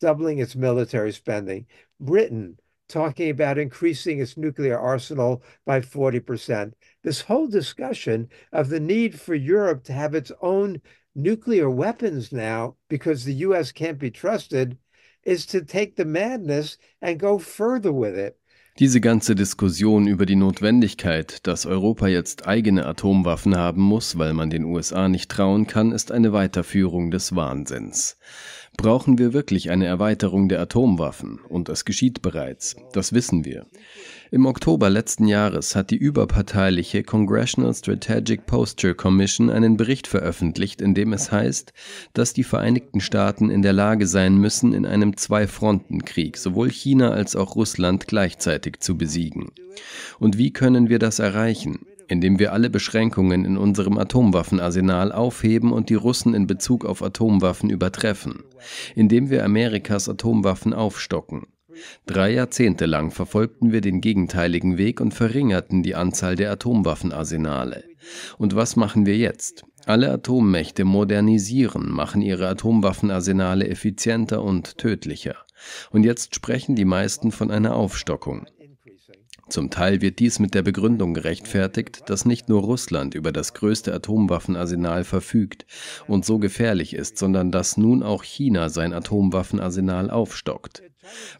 doubling 0.00 0.38
its 0.38 0.54
military 0.54 1.12
spending. 1.12 1.66
Britain 1.98 2.58
talking 2.90 3.30
about 3.30 3.58
increasing 3.58 4.20
its 4.20 4.36
nuclear 4.36 4.78
arsenal 4.78 5.42
by 5.64 5.80
40%. 5.80 6.72
This 7.02 7.22
whole 7.22 7.46
discussion 7.46 8.28
of 8.52 8.68
the 8.68 8.80
need 8.80 9.18
for 9.18 9.34
Europe 9.34 9.84
to 9.84 9.92
have 9.92 10.14
its 10.14 10.32
own 10.42 10.80
nuclear 11.14 11.70
weapons 11.70 12.32
now 12.32 12.76
because 12.88 13.24
the 13.24 13.34
US 13.46 13.72
can't 13.72 13.98
be 13.98 14.10
trusted 14.10 14.76
is 15.24 15.46
to 15.46 15.62
take 15.62 15.96
the 15.96 16.04
madness 16.04 16.78
and 17.00 17.18
go 17.18 17.38
further 17.38 17.92
with 17.92 18.16
it. 18.16 18.36
Diese 18.78 19.00
ganze 19.00 19.34
Diskussion 19.34 20.06
über 20.06 20.24
die 20.24 20.36
Notwendigkeit, 20.36 21.46
dass 21.46 21.66
Europa 21.66 22.08
jetzt 22.08 22.46
eigene 22.46 22.86
Atomwaffen 22.86 23.56
haben 23.56 23.82
muss, 23.82 24.16
weil 24.16 24.32
man 24.32 24.48
den 24.48 24.64
USA 24.64 25.08
nicht 25.08 25.30
trauen 25.30 25.66
kann, 25.66 25.92
ist 25.92 26.12
eine 26.12 26.32
Weiterführung 26.32 27.10
des 27.10 27.34
Wahnsinns. 27.34 28.16
Brauchen 28.76 29.18
wir 29.18 29.34
wirklich 29.34 29.70
eine 29.70 29.84
Erweiterung 29.86 30.48
der 30.48 30.60
Atomwaffen? 30.60 31.38
Und 31.48 31.68
es 31.68 31.84
geschieht 31.84 32.22
bereits, 32.22 32.76
das 32.92 33.12
wissen 33.12 33.44
wir. 33.44 33.66
Im 34.30 34.46
Oktober 34.46 34.88
letzten 34.88 35.26
Jahres 35.26 35.76
hat 35.76 35.90
die 35.90 35.96
überparteiliche 35.96 37.02
Congressional 37.02 37.74
Strategic 37.74 38.46
Posture 38.46 38.94
Commission 38.94 39.50
einen 39.50 39.76
Bericht 39.76 40.06
veröffentlicht, 40.06 40.80
in 40.80 40.94
dem 40.94 41.12
es 41.12 41.30
heißt, 41.30 41.72
dass 42.14 42.32
die 42.32 42.44
Vereinigten 42.44 43.00
Staaten 43.00 43.50
in 43.50 43.62
der 43.62 43.72
Lage 43.72 44.06
sein 44.06 44.38
müssen, 44.38 44.72
in 44.72 44.86
einem 44.86 45.16
Zwei-Fronten-Krieg 45.16 46.38
sowohl 46.38 46.70
China 46.70 47.10
als 47.10 47.36
auch 47.36 47.56
Russland 47.56 48.06
gleichzeitig 48.06 48.80
zu 48.80 48.96
besiegen. 48.96 49.50
Und 50.18 50.38
wie 50.38 50.52
können 50.52 50.88
wir 50.88 50.98
das 50.98 51.18
erreichen? 51.18 51.86
Indem 52.10 52.38
wir 52.38 52.52
alle 52.52 52.70
Beschränkungen 52.70 53.44
in 53.44 53.56
unserem 53.56 53.96
Atomwaffenarsenal 53.96 55.12
aufheben 55.12 55.72
und 55.72 55.88
die 55.88 55.94
Russen 55.94 56.34
in 56.34 56.46
Bezug 56.46 56.84
auf 56.84 57.02
Atomwaffen 57.02 57.70
übertreffen, 57.70 58.42
indem 58.94 59.30
wir 59.30 59.44
Amerikas 59.44 60.08
Atomwaffen 60.08 60.74
aufstocken, 60.74 61.46
Drei 62.04 62.32
Jahrzehnte 62.32 62.86
lang 62.86 63.10
verfolgten 63.10 63.72
wir 63.72 63.80
den 63.80 64.00
gegenteiligen 64.00 64.76
Weg 64.76 65.00
und 65.00 65.14
verringerten 65.14 65.82
die 65.82 65.94
Anzahl 65.94 66.36
der 66.36 66.50
Atomwaffenarsenale. 66.50 67.84
Und 68.38 68.56
was 68.56 68.76
machen 68.76 69.06
wir 69.06 69.16
jetzt? 69.16 69.64
Alle 69.86 70.10
Atommächte 70.10 70.84
modernisieren, 70.84 71.90
machen 71.90 72.22
ihre 72.22 72.48
Atomwaffenarsenale 72.48 73.68
effizienter 73.68 74.42
und 74.42 74.78
tödlicher. 74.78 75.36
Und 75.90 76.04
jetzt 76.04 76.34
sprechen 76.34 76.74
die 76.74 76.84
meisten 76.84 77.32
von 77.32 77.50
einer 77.50 77.76
Aufstockung. 77.76 78.46
Zum 79.50 79.68
Teil 79.68 80.00
wird 80.00 80.20
dies 80.20 80.38
mit 80.38 80.54
der 80.54 80.62
Begründung 80.62 81.12
gerechtfertigt, 81.12 82.08
dass 82.08 82.24
nicht 82.24 82.48
nur 82.48 82.62
Russland 82.62 83.16
über 83.16 83.32
das 83.32 83.52
größte 83.52 83.92
Atomwaffenarsenal 83.92 85.02
verfügt 85.02 85.66
und 86.06 86.24
so 86.24 86.38
gefährlich 86.38 86.94
ist, 86.94 87.18
sondern 87.18 87.50
dass 87.50 87.76
nun 87.76 88.04
auch 88.04 88.22
China 88.22 88.68
sein 88.68 88.94
Atomwaffenarsenal 88.94 90.08
aufstockt. 90.08 90.84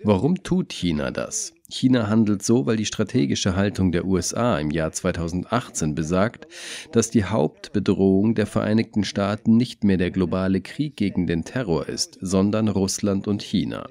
Warum 0.02 0.42
tut 0.42 0.72
China 0.72 1.12
das? 1.12 1.52
China 1.68 2.08
handelt 2.08 2.42
so, 2.42 2.66
weil 2.66 2.76
die 2.76 2.84
strategische 2.84 3.54
Haltung 3.54 3.92
der 3.92 4.04
USA 4.04 4.58
im 4.58 4.72
Jahr 4.72 4.90
2018 4.90 5.94
besagt, 5.94 6.48
dass 6.90 7.10
die 7.10 7.24
Hauptbedrohung 7.24 8.34
der 8.34 8.46
Vereinigten 8.46 9.04
Staaten 9.04 9.56
nicht 9.56 9.84
mehr 9.84 9.98
der 9.98 10.10
globale 10.10 10.62
Krieg 10.62 10.96
gegen 10.96 11.28
den 11.28 11.44
Terror 11.44 11.88
ist, 11.88 12.18
sondern 12.20 12.66
Russland 12.66 13.28
und 13.28 13.40
China 13.40 13.86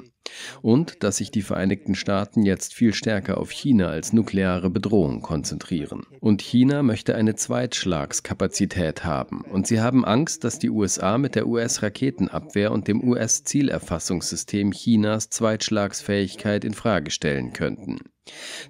und 0.61 1.03
dass 1.03 1.17
sich 1.17 1.31
die 1.31 1.41
Vereinigten 1.41 1.95
Staaten 1.95 2.43
jetzt 2.43 2.73
viel 2.73 2.93
stärker 2.93 3.37
auf 3.37 3.51
China 3.51 3.87
als 3.87 4.13
nukleare 4.13 4.69
Bedrohung 4.69 5.21
konzentrieren. 5.21 6.05
Und 6.19 6.41
China 6.41 6.83
möchte 6.83 7.15
eine 7.15 7.35
Zweitschlagskapazität 7.35 9.03
haben. 9.03 9.41
Und 9.41 9.67
sie 9.67 9.81
haben 9.81 10.05
Angst, 10.05 10.43
dass 10.43 10.59
die 10.59 10.69
USA 10.69 11.17
mit 11.17 11.35
der 11.35 11.47
US-Raketenabwehr 11.47 12.71
und 12.71 12.87
dem 12.87 13.03
US-Zielerfassungssystem 13.03 14.71
Chinas 14.71 15.29
Zweitschlagsfähigkeit 15.29 16.63
in 16.63 16.73
Frage 16.73 17.11
stellen 17.11 17.53
könnten. 17.53 17.99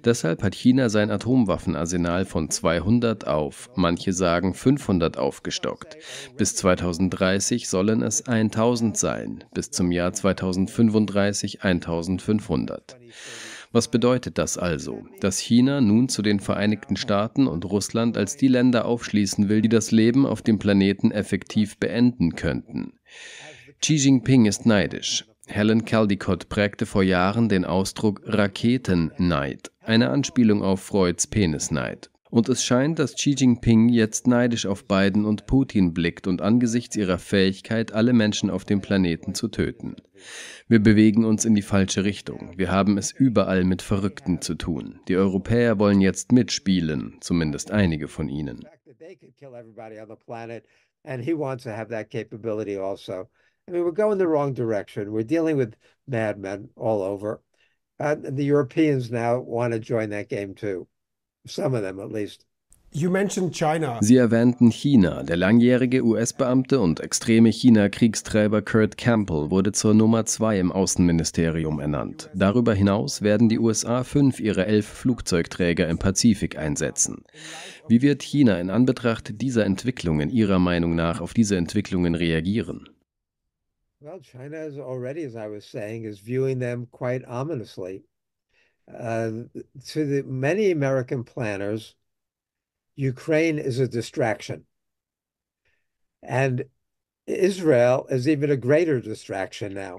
Deshalb 0.04 0.42
hat 0.42 0.54
China 0.54 0.88
sein 0.88 1.10
Atomwaffenarsenal 1.10 2.24
von 2.24 2.50
200 2.50 3.26
auf, 3.26 3.70
manche 3.76 4.12
sagen 4.12 4.54
500 4.54 5.18
aufgestockt. 5.18 5.96
Bis 6.36 6.56
2030 6.56 7.68
sollen 7.68 8.02
es 8.02 8.26
1000 8.26 8.96
sein, 8.96 9.44
bis 9.54 9.70
zum 9.70 9.92
Jahr 9.92 10.12
2035 10.12 11.62
1500. 11.62 12.98
Was 13.72 13.88
bedeutet 13.88 14.36
das 14.38 14.58
also? 14.58 15.06
Dass 15.20 15.38
China 15.38 15.80
nun 15.80 16.08
zu 16.08 16.22
den 16.22 16.40
Vereinigten 16.40 16.96
Staaten 16.96 17.46
und 17.46 17.64
Russland 17.64 18.16
als 18.16 18.36
die 18.36 18.48
Länder 18.48 18.84
aufschließen 18.84 19.48
will, 19.48 19.62
die 19.62 19.68
das 19.68 19.92
Leben 19.92 20.26
auf 20.26 20.42
dem 20.42 20.58
Planeten 20.58 21.12
effektiv 21.12 21.76
beenden 21.78 22.34
könnten. 22.34 22.94
Xi 23.80 23.94
Jinping 23.94 24.46
ist 24.46 24.66
neidisch. 24.66 25.29
Helen 25.50 25.84
Caldicott 25.84 26.48
prägte 26.48 26.86
vor 26.86 27.02
Jahren 27.02 27.48
den 27.48 27.64
Ausdruck 27.64 28.22
Raketenneid, 28.24 29.72
eine 29.80 30.10
Anspielung 30.10 30.62
auf 30.62 30.80
Freuds 30.80 31.26
Penisneid. 31.26 32.08
Und 32.30 32.48
es 32.48 32.64
scheint, 32.64 33.00
dass 33.00 33.16
Xi 33.16 33.34
Jinping 33.36 33.88
jetzt 33.88 34.28
neidisch 34.28 34.64
auf 34.64 34.86
Biden 34.86 35.24
und 35.24 35.46
Putin 35.46 35.92
blickt 35.92 36.28
und 36.28 36.40
angesichts 36.40 36.94
ihrer 36.94 37.18
Fähigkeit, 37.18 37.92
alle 37.92 38.12
Menschen 38.12 38.48
auf 38.50 38.64
dem 38.64 38.80
Planeten 38.80 39.34
zu 39.34 39.48
töten. 39.48 39.96
Wir 40.68 40.78
bewegen 40.78 41.24
uns 41.24 41.44
in 41.44 41.56
die 41.56 41.62
falsche 41.62 42.04
Richtung. 42.04 42.56
Wir 42.56 42.70
haben 42.70 42.96
es 42.98 43.10
überall 43.10 43.64
mit 43.64 43.82
Verrückten 43.82 44.40
zu 44.40 44.54
tun. 44.54 45.00
Die 45.08 45.16
Europäer 45.16 45.80
wollen 45.80 46.00
jetzt 46.00 46.30
mitspielen, 46.30 47.16
zumindest 47.20 47.72
einige 47.72 48.06
von 48.06 48.28
ihnen. 48.28 48.64
I 53.70 53.72
mean, 53.72 53.84
we're 53.84 53.92
going 53.92 54.18
the 54.18 54.26
wrong 54.26 54.52
direction. 54.52 55.12
We're 55.12 55.22
dealing 55.22 55.56
with 55.56 55.76
madmen 56.08 56.70
all 56.74 57.02
over. 57.02 57.40
and 58.00 58.36
the 58.36 58.44
Europeans 58.44 59.10
now 59.10 59.38
want 59.38 59.72
to 59.72 59.78
join 59.78 60.10
that 60.10 60.28
game 60.28 60.54
too. 60.54 60.88
Some 61.46 61.74
of 61.74 61.82
them, 61.82 62.00
at 62.00 62.10
least. 62.10 62.46
You 62.92 63.08
mentioned 63.08 63.54
China. 63.54 63.98
Sie 64.00 64.16
erwähnten 64.16 64.72
China. 64.72 65.22
Der 65.22 65.36
langjährige 65.36 66.02
US-Beamte 66.02 66.80
und 66.80 66.98
extreme 66.98 67.52
China-Kriegstreiber 67.52 68.62
Kurt 68.62 68.96
Campbell 68.98 69.50
wurde 69.52 69.70
zur 69.70 69.94
Nummer 69.94 70.26
zwei 70.26 70.58
im 70.58 70.72
Außenministerium 70.72 71.78
ernannt. 71.78 72.30
Darüber 72.34 72.74
hinaus 72.74 73.22
werden 73.22 73.48
die 73.48 73.60
USA 73.60 74.02
fünf 74.02 74.40
ihrer 74.40 74.66
elf 74.66 74.86
Flugzeugträger 74.86 75.88
im 75.88 75.98
Pazifik 75.98 76.58
einsetzen. 76.58 77.22
Wie 77.86 78.02
wird 78.02 78.22
China 78.22 78.58
in 78.58 78.70
Anbetracht 78.70 79.40
dieser 79.40 79.64
Entwicklungen 79.66 80.28
Ihrer 80.28 80.58
Meinung 80.58 80.96
nach 80.96 81.20
auf 81.20 81.32
diese 81.32 81.56
Entwicklungen 81.56 82.16
reagieren? 82.16 82.88
Well, 84.00 84.20
China 84.20 84.56
is 84.56 84.78
already, 84.78 85.24
as 85.24 85.36
I 85.36 85.48
was 85.48 85.66
saying, 85.66 86.04
is 86.04 86.20
viewing 86.20 86.58
them 86.58 86.86
quite 86.90 87.22
ominously. 87.26 88.04
Uh, 88.88 89.42
to 89.88 90.06
the 90.06 90.22
many 90.22 90.70
American 90.70 91.22
planners, 91.22 91.94
Ukraine 92.96 93.58
is 93.58 93.78
a 93.78 93.86
distraction. 93.86 94.64
And 96.22 96.64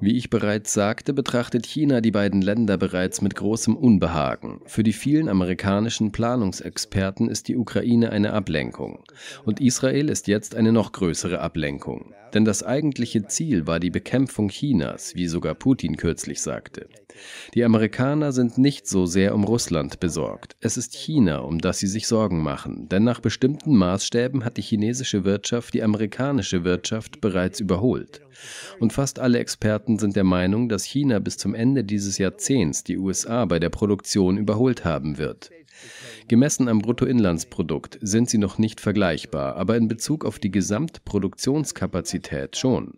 Wie 0.02 0.18
ich 0.18 0.30
bereits 0.30 0.74
sagte, 0.74 1.14
betrachtet 1.14 1.66
China 1.66 2.02
die 2.02 2.12
beiden 2.12 2.42
Länder 2.42 2.78
bereits 2.78 3.22
mit 3.22 3.36
großem 3.36 3.76
Unbehagen. 3.76 4.62
Für 4.66 4.84
die 4.84 4.94
vielen 4.94 5.30
amerikanischen 5.30 6.12
Planungsexperten 6.12 7.30
ist 7.30 7.48
die 7.48 7.58
Ukraine 7.58 8.12
eine 8.12 8.34
Ablenkung. 8.34 9.04
Und 9.46 9.60
Israel 9.60 10.10
ist 10.10 10.28
jetzt 10.28 10.56
eine 10.56 10.72
noch 10.72 10.92
größere 10.92 11.40
Ablenkung. 11.40 12.14
Denn 12.34 12.46
das 12.46 12.64
eigentliche 12.64 13.26
Ziel 13.28 13.68
war 13.68 13.80
die 13.80 13.90
Bekämpfung 13.90 14.50
Chinas, 14.50 15.16
wie 15.16 15.28
sogar 15.28 15.54
Putin 15.54 15.98
kürzlich 15.98 16.42
sagte. 16.42 16.88
Die 17.54 17.64
Amerikaner 17.64 18.32
sind 18.32 18.58
nicht 18.58 18.88
so 18.88 19.06
sehr 19.06 19.36
um 19.36 19.44
Russland 19.44 20.00
besorgt. 20.00 20.56
Es 20.60 20.78
ist 20.78 20.94
China, 20.94 21.40
um 21.40 21.60
das 21.60 21.80
sie 21.80 21.88
sich 21.88 22.08
Sorgen 22.08 22.42
machen. 22.42 22.88
Denn 22.90 23.04
nach 23.04 23.20
bestimmten 23.20 23.76
Maßstäben 23.76 24.46
hat 24.46 24.58
die 24.58 24.62
chinesische 24.62 25.26
Wirtschaft 25.26 25.74
die 25.74 25.84
amerikanische 25.84 26.64
Wirtschaft 26.64 27.21
bereits 27.22 27.60
überholt. 27.60 28.22
Und 28.80 28.94
fast 28.94 29.20
alle 29.20 29.40
Experten 29.40 30.00
sind 30.00 30.16
der 30.16 30.24
Meinung, 30.24 30.68
dass 30.68 30.84
China 30.84 31.20
bis 31.20 31.38
zum 31.38 31.54
Ende 31.54 31.84
dieses 31.84 32.18
Jahrzehnts 32.18 32.84
die 32.84 32.98
USA 32.98 33.46
bei 33.46 33.60
der 33.60 33.70
Produktion 33.70 34.38
überholt 34.38 34.84
haben 34.84 35.18
wird. 35.18 35.52
Gemessen 36.28 36.68
am 36.68 36.80
Bruttoinlandsprodukt 36.80 37.98
sind 38.02 38.30
sie 38.30 38.38
noch 38.38 38.58
nicht 38.58 38.82
vergleichbar, 38.82 39.56
aber 39.56 39.78
in 39.78 39.88
Bezug 39.88 40.26
auf 40.26 40.40
die 40.40 40.52
Gesamtproduktionskapazität 40.52 42.58
schon. 42.58 42.98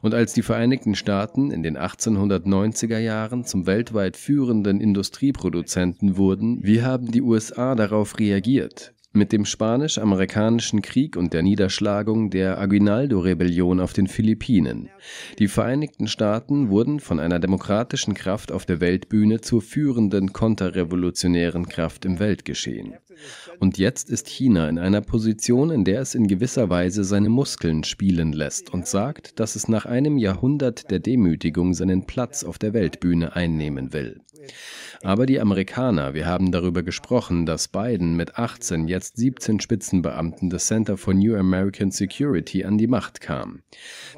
Und 0.00 0.14
als 0.14 0.32
die 0.32 0.42
Vereinigten 0.42 0.94
Staaten 0.94 1.50
in 1.50 1.62
den 1.62 1.76
1890er 1.76 2.98
Jahren 2.98 3.44
zum 3.44 3.66
weltweit 3.66 4.16
führenden 4.16 4.80
Industrieproduzenten 4.80 6.16
wurden, 6.16 6.62
wie 6.62 6.82
haben 6.82 7.10
die 7.10 7.22
USA 7.22 7.74
darauf 7.74 8.18
reagiert? 8.18 8.94
Mit 9.16 9.32
dem 9.32 9.46
Spanisch-Amerikanischen 9.46 10.82
Krieg 10.82 11.16
und 11.16 11.32
der 11.32 11.42
Niederschlagung 11.42 12.28
der 12.28 12.58
Aguinaldo-Rebellion 12.58 13.80
auf 13.80 13.94
den 13.94 14.08
Philippinen. 14.08 14.90
Die 15.38 15.48
Vereinigten 15.48 16.06
Staaten 16.06 16.68
wurden 16.68 17.00
von 17.00 17.18
einer 17.18 17.38
demokratischen 17.38 18.12
Kraft 18.12 18.52
auf 18.52 18.66
der 18.66 18.82
Weltbühne 18.82 19.40
zur 19.40 19.62
führenden 19.62 20.34
konterrevolutionären 20.34 21.66
Kraft 21.66 22.04
im 22.04 22.18
Weltgeschehen. 22.18 22.92
Und 23.58 23.78
jetzt 23.78 24.10
ist 24.10 24.28
China 24.28 24.68
in 24.68 24.78
einer 24.78 25.00
Position, 25.00 25.70
in 25.70 25.84
der 25.84 26.02
es 26.02 26.14
in 26.14 26.28
gewisser 26.28 26.68
Weise 26.68 27.02
seine 27.02 27.30
Muskeln 27.30 27.84
spielen 27.84 28.34
lässt 28.34 28.74
und 28.74 28.86
sagt, 28.86 29.40
dass 29.40 29.56
es 29.56 29.66
nach 29.66 29.86
einem 29.86 30.18
Jahrhundert 30.18 30.90
der 30.90 30.98
Demütigung 30.98 31.72
seinen 31.72 32.04
Platz 32.04 32.44
auf 32.44 32.58
der 32.58 32.74
Weltbühne 32.74 33.34
einnehmen 33.34 33.94
will. 33.94 34.20
Aber 35.02 35.26
die 35.26 35.40
Amerikaner, 35.40 36.14
wir 36.14 36.26
haben 36.26 36.52
darüber 36.52 36.82
gesprochen, 36.82 37.46
dass 37.46 37.68
Biden 37.68 38.16
mit 38.16 38.36
18, 38.36 38.88
jetzt 38.88 39.16
17 39.16 39.60
Spitzenbeamten 39.60 40.50
des 40.50 40.66
Center 40.66 40.96
for 40.96 41.14
New 41.14 41.36
American 41.36 41.90
Security 41.90 42.64
an 42.64 42.78
die 42.78 42.86
Macht 42.86 43.20
kam. 43.20 43.62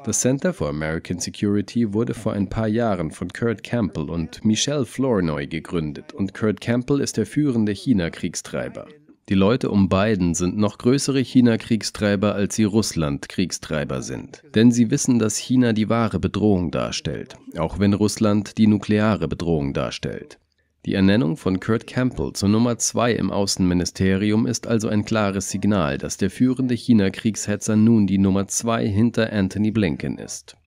Das 0.03 0.21
Center 0.21 0.53
for 0.53 0.69
American 0.69 1.19
Security 1.19 1.93
wurde 1.93 2.13
vor 2.13 2.33
ein 2.33 2.49
paar 2.49 2.67
Jahren 2.67 3.11
von 3.11 3.29
Kurt 3.29 3.63
Campbell 3.63 4.09
und 4.09 4.43
Michelle 4.45 4.85
Flournoy 4.85 5.47
gegründet 5.47 6.13
und 6.13 6.33
Kurt 6.33 6.61
Campbell 6.61 7.01
ist 7.01 7.17
der 7.17 7.25
führende 7.25 7.71
China-Kriegstreiber. 7.71 8.87
Die 9.29 9.35
Leute 9.35 9.69
um 9.69 9.89
Biden 9.89 10.33
sind 10.33 10.57
noch 10.57 10.79
größere 10.79 11.19
China-Kriegstreiber, 11.19 12.33
als 12.33 12.55
sie 12.55 12.63
Russland-Kriegstreiber 12.63 14.01
sind. 14.01 14.41
Denn 14.55 14.71
sie 14.71 14.89
wissen, 14.89 15.19
dass 15.19 15.37
China 15.37 15.71
die 15.71 15.87
wahre 15.87 16.19
Bedrohung 16.19 16.71
darstellt, 16.71 17.35
auch 17.55 17.77
wenn 17.77 17.93
Russland 17.93 18.57
die 18.57 18.65
nukleare 18.65 19.27
Bedrohung 19.27 19.75
darstellt. 19.75 20.39
Die 20.87 20.95
Ernennung 20.95 21.37
von 21.37 21.59
Kurt 21.59 21.85
Campbell 21.85 22.33
zur 22.33 22.49
Nummer 22.49 22.79
zwei 22.79 23.11
im 23.11 23.29
Außenministerium 23.29 24.47
ist 24.47 24.65
also 24.65 24.87
ein 24.87 25.05
klares 25.05 25.51
Signal, 25.51 25.99
dass 25.99 26.17
der 26.17 26.31
führende 26.31 26.73
China-Kriegshetzer 26.73 27.75
nun 27.75 28.07
die 28.07 28.17
Nummer 28.17 28.47
zwei 28.47 28.87
hinter 28.87 29.31
Anthony 29.31 29.69
Blinken 29.69 30.17
ist. 30.17 30.57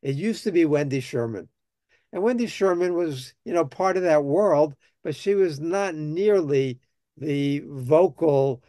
It 0.00 0.16
used 0.16 0.44
to 0.44 0.52
be 0.52 0.70
Wendy 0.70 1.02
Sherman. 1.02 1.48
And 2.12 2.22
Wendy 2.22 2.46
Sherman 2.46 2.94
was, 2.94 3.34
you 3.44 3.52
know, 3.52 3.64
part 3.64 3.96
of 3.96 4.02
that 4.02 4.24
world, 4.24 4.74
but 5.04 5.14
she 5.14 5.34
was 5.34 5.60
not 5.60 5.94
nearly 5.94 6.78
the 7.16 7.62
vocal 7.66 8.62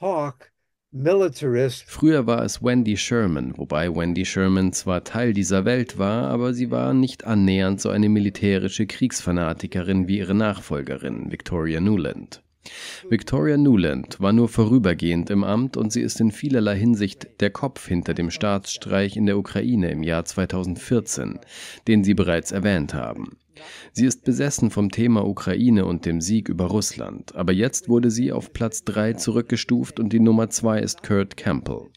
hawk 0.00 0.50
Früher 0.96 2.24
war 2.24 2.44
es 2.44 2.62
Wendy 2.62 2.96
Sherman, 2.96 3.58
wobei 3.58 3.92
Wendy 3.92 4.24
Sherman 4.24 4.72
zwar 4.72 5.02
Teil 5.02 5.32
dieser 5.32 5.64
Welt 5.64 5.98
war, 5.98 6.28
aber 6.30 6.54
sie 6.54 6.70
war 6.70 6.94
nicht 6.94 7.24
annähernd 7.24 7.80
so 7.80 7.90
eine 7.90 8.08
militärische 8.08 8.86
Kriegsfanatikerin 8.86 10.06
wie 10.06 10.18
ihre 10.18 10.36
Nachfolgerin 10.36 11.32
Victoria 11.32 11.80
Nuland. 11.80 12.43
Victoria 13.08 13.56
Nuland 13.56 14.20
war 14.20 14.32
nur 14.32 14.48
vorübergehend 14.48 15.30
im 15.30 15.44
Amt 15.44 15.76
und 15.76 15.92
sie 15.92 16.00
ist 16.00 16.20
in 16.20 16.32
vielerlei 16.32 16.76
Hinsicht 16.76 17.40
der 17.40 17.50
Kopf 17.50 17.86
hinter 17.86 18.14
dem 18.14 18.30
Staatsstreich 18.30 19.16
in 19.16 19.26
der 19.26 19.38
Ukraine 19.38 19.90
im 19.90 20.02
Jahr 20.02 20.24
2014, 20.24 21.40
den 21.86 22.04
Sie 22.04 22.14
bereits 22.14 22.52
erwähnt 22.52 22.94
haben. 22.94 23.36
Sie 23.92 24.06
ist 24.06 24.24
besessen 24.24 24.70
vom 24.70 24.90
Thema 24.90 25.26
Ukraine 25.26 25.86
und 25.86 26.04
dem 26.04 26.20
Sieg 26.20 26.48
über 26.48 26.66
Russland, 26.66 27.34
aber 27.34 27.52
jetzt 27.52 27.88
wurde 27.88 28.10
sie 28.10 28.32
auf 28.32 28.52
Platz 28.52 28.84
3 28.84 29.14
zurückgestuft 29.14 30.00
und 30.00 30.12
die 30.12 30.20
Nummer 30.20 30.50
2 30.50 30.80
ist 30.80 31.02
Kurt 31.02 31.36
Campbell. 31.36 31.88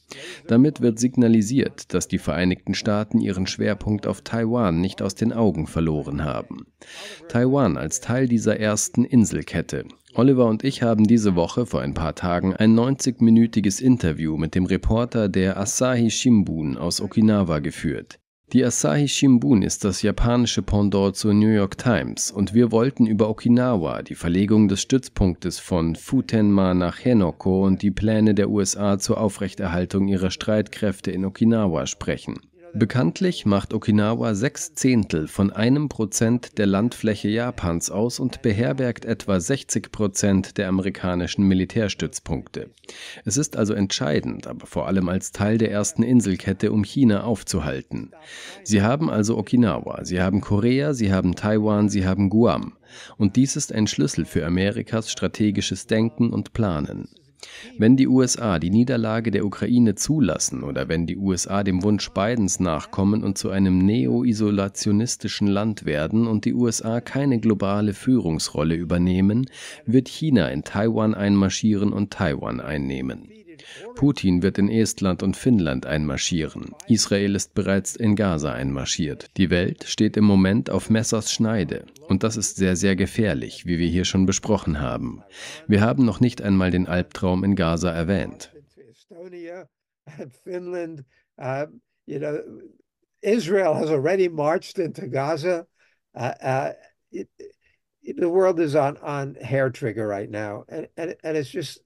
Damit 0.47 0.81
wird 0.81 0.99
signalisiert, 0.99 1.93
dass 1.93 2.07
die 2.07 2.17
Vereinigten 2.17 2.73
Staaten 2.73 3.19
ihren 3.19 3.47
Schwerpunkt 3.47 4.07
auf 4.07 4.21
Taiwan 4.21 4.79
nicht 4.81 5.01
aus 5.01 5.15
den 5.15 5.33
Augen 5.33 5.67
verloren 5.67 6.23
haben. 6.23 6.67
Taiwan 7.27 7.77
als 7.77 7.99
Teil 7.99 8.27
dieser 8.27 8.59
ersten 8.59 9.03
Inselkette 9.03 9.85
Oliver 10.17 10.47
und 10.47 10.63
ich 10.63 10.81
haben 10.81 11.05
diese 11.05 11.35
Woche 11.35 11.67
vor 11.67 11.81
ein 11.81 11.93
paar 11.93 12.15
Tagen 12.15 12.55
ein 12.55 12.75
90-minütiges 12.75 13.79
Interview 13.79 14.35
mit 14.35 14.55
dem 14.55 14.65
Reporter 14.65 15.29
der 15.29 15.57
Asahi 15.57 16.09
Shimbun 16.09 16.75
aus 16.75 17.01
Okinawa 17.01 17.59
geführt. 17.59 18.17
Die 18.53 18.63
Asahi 18.63 19.09
Shimbun 19.09 19.61
ist 19.61 19.83
das 19.83 20.01
japanische 20.03 20.61
Pendant 20.61 21.17
zur 21.17 21.33
New 21.33 21.49
York 21.49 21.77
Times 21.77 22.31
und 22.31 22.53
wir 22.53 22.71
wollten 22.71 23.05
über 23.05 23.29
Okinawa, 23.29 24.03
die 24.03 24.15
Verlegung 24.15 24.69
des 24.69 24.79
Stützpunktes 24.79 25.59
von 25.59 25.97
Futenma 25.97 26.73
nach 26.73 27.03
Henoko 27.03 27.65
und 27.65 27.81
die 27.81 27.91
Pläne 27.91 28.33
der 28.35 28.49
USA 28.49 28.99
zur 28.99 29.19
Aufrechterhaltung 29.19 30.07
ihrer 30.07 30.31
Streitkräfte 30.31 31.11
in 31.11 31.25
Okinawa 31.25 31.87
sprechen. 31.87 32.39
Bekanntlich 32.73 33.45
macht 33.45 33.73
Okinawa 33.73 34.35
sechs 34.35 34.73
Zehntel 34.73 35.27
von 35.27 35.51
einem 35.51 35.89
Prozent 35.89 36.57
der 36.57 36.65
Landfläche 36.65 37.27
Japans 37.27 37.89
aus 37.89 38.19
und 38.19 38.41
beherbergt 38.41 39.05
etwa 39.05 39.39
60 39.39 39.91
Prozent 39.91 40.57
der 40.57 40.67
amerikanischen 40.67 41.47
Militärstützpunkte. 41.47 42.69
Es 43.25 43.37
ist 43.37 43.57
also 43.57 43.73
entscheidend, 43.73 44.47
aber 44.47 44.67
vor 44.67 44.87
allem 44.87 45.09
als 45.09 45.31
Teil 45.31 45.57
der 45.57 45.71
ersten 45.71 46.03
Inselkette, 46.03 46.71
um 46.71 46.83
China 46.83 47.23
aufzuhalten. 47.23 48.11
Sie 48.63 48.81
haben 48.81 49.09
also 49.09 49.37
Okinawa, 49.37 50.05
sie 50.05 50.21
haben 50.21 50.41
Korea, 50.41 50.93
sie 50.93 51.11
haben 51.11 51.35
Taiwan, 51.35 51.89
sie 51.89 52.05
haben 52.05 52.29
Guam. 52.29 52.73
Und 53.17 53.35
dies 53.35 53.55
ist 53.55 53.73
ein 53.73 53.87
Schlüssel 53.87 54.25
für 54.25 54.45
Amerikas 54.45 55.11
strategisches 55.11 55.87
Denken 55.87 56.31
und 56.31 56.53
Planen. 56.53 57.09
Wenn 57.77 57.97
die 57.97 58.07
USA 58.07 58.59
die 58.59 58.71
Niederlage 58.71 59.31
der 59.31 59.45
Ukraine 59.45 59.95
zulassen 59.95 60.63
oder 60.63 60.89
wenn 60.89 61.05
die 61.05 61.17
USA 61.17 61.63
dem 61.63 61.83
Wunsch 61.83 62.09
Bidens 62.11 62.59
nachkommen 62.59 63.23
und 63.23 63.37
zu 63.37 63.49
einem 63.49 63.77
neo-isolationistischen 63.79 65.47
Land 65.47 65.85
werden 65.85 66.27
und 66.27 66.45
die 66.45 66.53
USA 66.53 66.99
keine 67.01 67.39
globale 67.39 67.93
Führungsrolle 67.93 68.75
übernehmen, 68.75 69.49
wird 69.85 70.07
China 70.07 70.49
in 70.49 70.63
Taiwan 70.63 71.13
einmarschieren 71.13 71.93
und 71.93 72.11
Taiwan 72.11 72.59
einnehmen. 72.59 73.36
Putin 73.95 74.41
wird 74.41 74.57
in 74.57 74.69
Estland 74.69 75.23
und 75.23 75.37
Finnland 75.37 75.85
einmarschieren. 75.85 76.75
Israel 76.87 77.35
ist 77.35 77.53
bereits 77.53 77.95
in 77.95 78.15
Gaza 78.15 78.53
einmarschiert. 78.53 79.27
Die 79.37 79.49
Welt 79.49 79.83
steht 79.85 80.17
im 80.17 80.25
Moment 80.25 80.69
auf 80.69 80.89
Messers 80.89 81.31
Schneide. 81.31 81.85
Und 82.07 82.23
das 82.23 82.37
ist 82.37 82.55
sehr, 82.55 82.75
sehr 82.75 82.95
gefährlich, 82.95 83.65
wie 83.65 83.79
wir 83.79 83.87
hier 83.87 84.05
schon 84.05 84.25
besprochen 84.25 84.79
haben. 84.79 85.23
Wir 85.67 85.81
haben 85.81 86.05
noch 86.05 86.19
nicht 86.19 86.41
einmal 86.41 86.71
den 86.71 86.87
Albtraum 86.87 87.43
in 87.43 87.55
Gaza 87.55 87.91
erwähnt. 87.91 88.51
Israel 93.21 93.73
has 93.73 93.89
already 93.89 94.29
marched 94.29 94.79
into 94.79 95.07
Gaza. 95.07 95.65
Uh, 96.13 96.33
uh, 96.41 96.73
it, 97.11 97.27
it, 98.01 98.15
the 98.17 98.29
world 98.29 98.59
is 98.59 98.75
on 98.75 98.97
on 98.97 99.35
hair 99.35 99.69
trigger 99.69 100.07
right 100.07 100.29
now, 100.29 100.65
and 100.69 100.87
and, 100.97 101.15
and 101.23 101.37
it's 101.37 101.49
just 101.49 101.79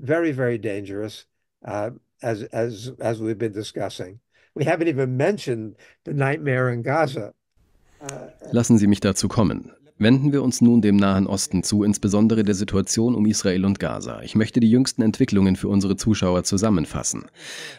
very, 0.00 0.32
very 0.32 0.58
dangerous, 0.58 1.26
uh, 1.64 1.90
as 2.22 2.42
as 2.44 2.92
as 3.00 3.20
we've 3.20 3.38
been 3.38 3.52
discussing. 3.52 4.20
We 4.54 4.64
haven't 4.64 4.88
even 4.88 5.16
mentioned 5.16 5.76
the 6.04 6.14
nightmare 6.14 6.70
in 6.70 6.82
Gaza. 6.82 7.34
Uh, 8.00 8.28
Lassen 8.52 8.78
Sie 8.78 8.86
mich 8.86 9.00
dazu 9.00 9.28
kommen. 9.28 9.72
Wenden 10.00 10.32
wir 10.32 10.44
uns 10.44 10.60
nun 10.60 10.80
dem 10.80 10.94
Nahen 10.94 11.26
Osten 11.26 11.64
zu, 11.64 11.82
insbesondere 11.82 12.44
der 12.44 12.54
Situation 12.54 13.16
um 13.16 13.26
Israel 13.26 13.64
und 13.64 13.80
Gaza. 13.80 14.22
Ich 14.22 14.36
möchte 14.36 14.60
die 14.60 14.70
jüngsten 14.70 15.02
Entwicklungen 15.02 15.56
für 15.56 15.66
unsere 15.66 15.96
Zuschauer 15.96 16.44
zusammenfassen. 16.44 17.24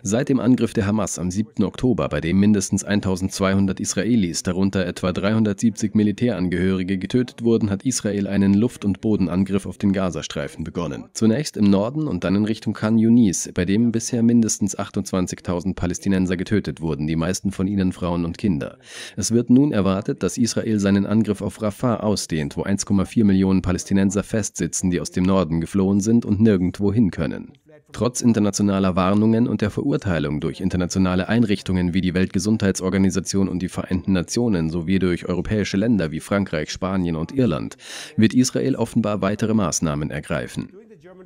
Seit 0.03 0.27
dem 0.27 0.41
Angriff 0.41 0.73
der 0.73 0.86
Hamas 0.86 1.17
am 1.17 1.32
7. 1.32 1.63
Oktober, 1.63 2.10
bei 2.10 2.19
dem 2.19 2.38
mindestens 2.38 2.84
1200 2.84 3.79
Israelis, 3.79 4.43
darunter 4.43 4.86
etwa 4.86 5.13
370 5.13 5.95
Militärangehörige, 5.95 6.97
getötet 6.97 7.41
wurden, 7.41 7.69
hat 7.69 7.86
Israel 7.86 8.27
einen 8.27 8.53
Luft- 8.53 8.84
und 8.84 8.99
Bodenangriff 8.99 9.65
auf 9.65 9.77
den 9.77 9.93
Gazastreifen 9.93 10.65
begonnen. 10.65 11.05
Zunächst 11.13 11.55
im 11.55 11.69
Norden 11.69 12.05
und 12.05 12.25
dann 12.25 12.36
in 12.36 12.43
Richtung 12.43 12.73
Khan 12.73 12.97
Yunis, 12.97 13.49
bei 13.53 13.63
dem 13.63 13.93
bisher 13.93 14.23
mindestens 14.23 14.77
28.000 14.77 15.73
Palästinenser 15.73 16.36
getötet 16.36 16.82
wurden, 16.82 17.08
die 17.08 17.15
meisten 17.15 17.51
von 17.51 17.67
ihnen 17.67 17.93
Frauen 17.93 18.25
und 18.25 18.38
Kinder. 18.38 18.77
Es 19.15 19.32
wird 19.32 19.49
nun 19.49 19.71
erwartet, 19.71 20.21
dass 20.21 20.38
Israel 20.38 20.82
seinen 20.82 21.05
Angriff 21.05 21.41
auf 21.41 21.62
Rafah 21.62 22.09
ausdehnt, 22.10 22.58
wo 22.58 22.63
1,4 22.63 23.24
Millionen 23.24 23.62
Palästinenser 23.62 24.24
festsitzen, 24.24 24.89
die 24.89 25.00
aus 25.00 25.12
dem 25.12 25.24
Norden 25.24 25.62
geflohen 25.62 26.02
sind 26.02 26.26
und 26.26 26.39
nirgendwo 26.39 26.91
hin 26.91 27.12
können. 27.12 27.54
Trotz 27.91 28.22
internationaler 28.22 28.95
Warnungen 28.95 29.48
und 29.48 29.62
der 29.62 29.69
Verurteilung 29.69 30.41
durch 30.41 30.62
internationale 30.62 31.28
Einrichtungen 31.28 31.93
wie 31.93 32.02
die 32.02 32.13
Weltgesundheitsorganisation 32.13 33.48
und 33.48 33.60
die 33.60 33.69
Vereinten 33.69 34.13
Nationen 34.13 34.69
sowie 34.69 35.00
durch 35.00 35.28
europäische 35.28 35.78
Länder 35.78 36.12
wie 36.12 36.19
Frankreich, 36.19 36.72
Spanien 36.72 37.15
und 37.15 37.32
Irland 37.32 37.78
wird 38.15 38.34
Israel 38.34 38.76
offenbar 38.76 39.22
weitere 39.22 39.54
Maßnahmen 39.54 40.12
ergreifen. 40.12 40.69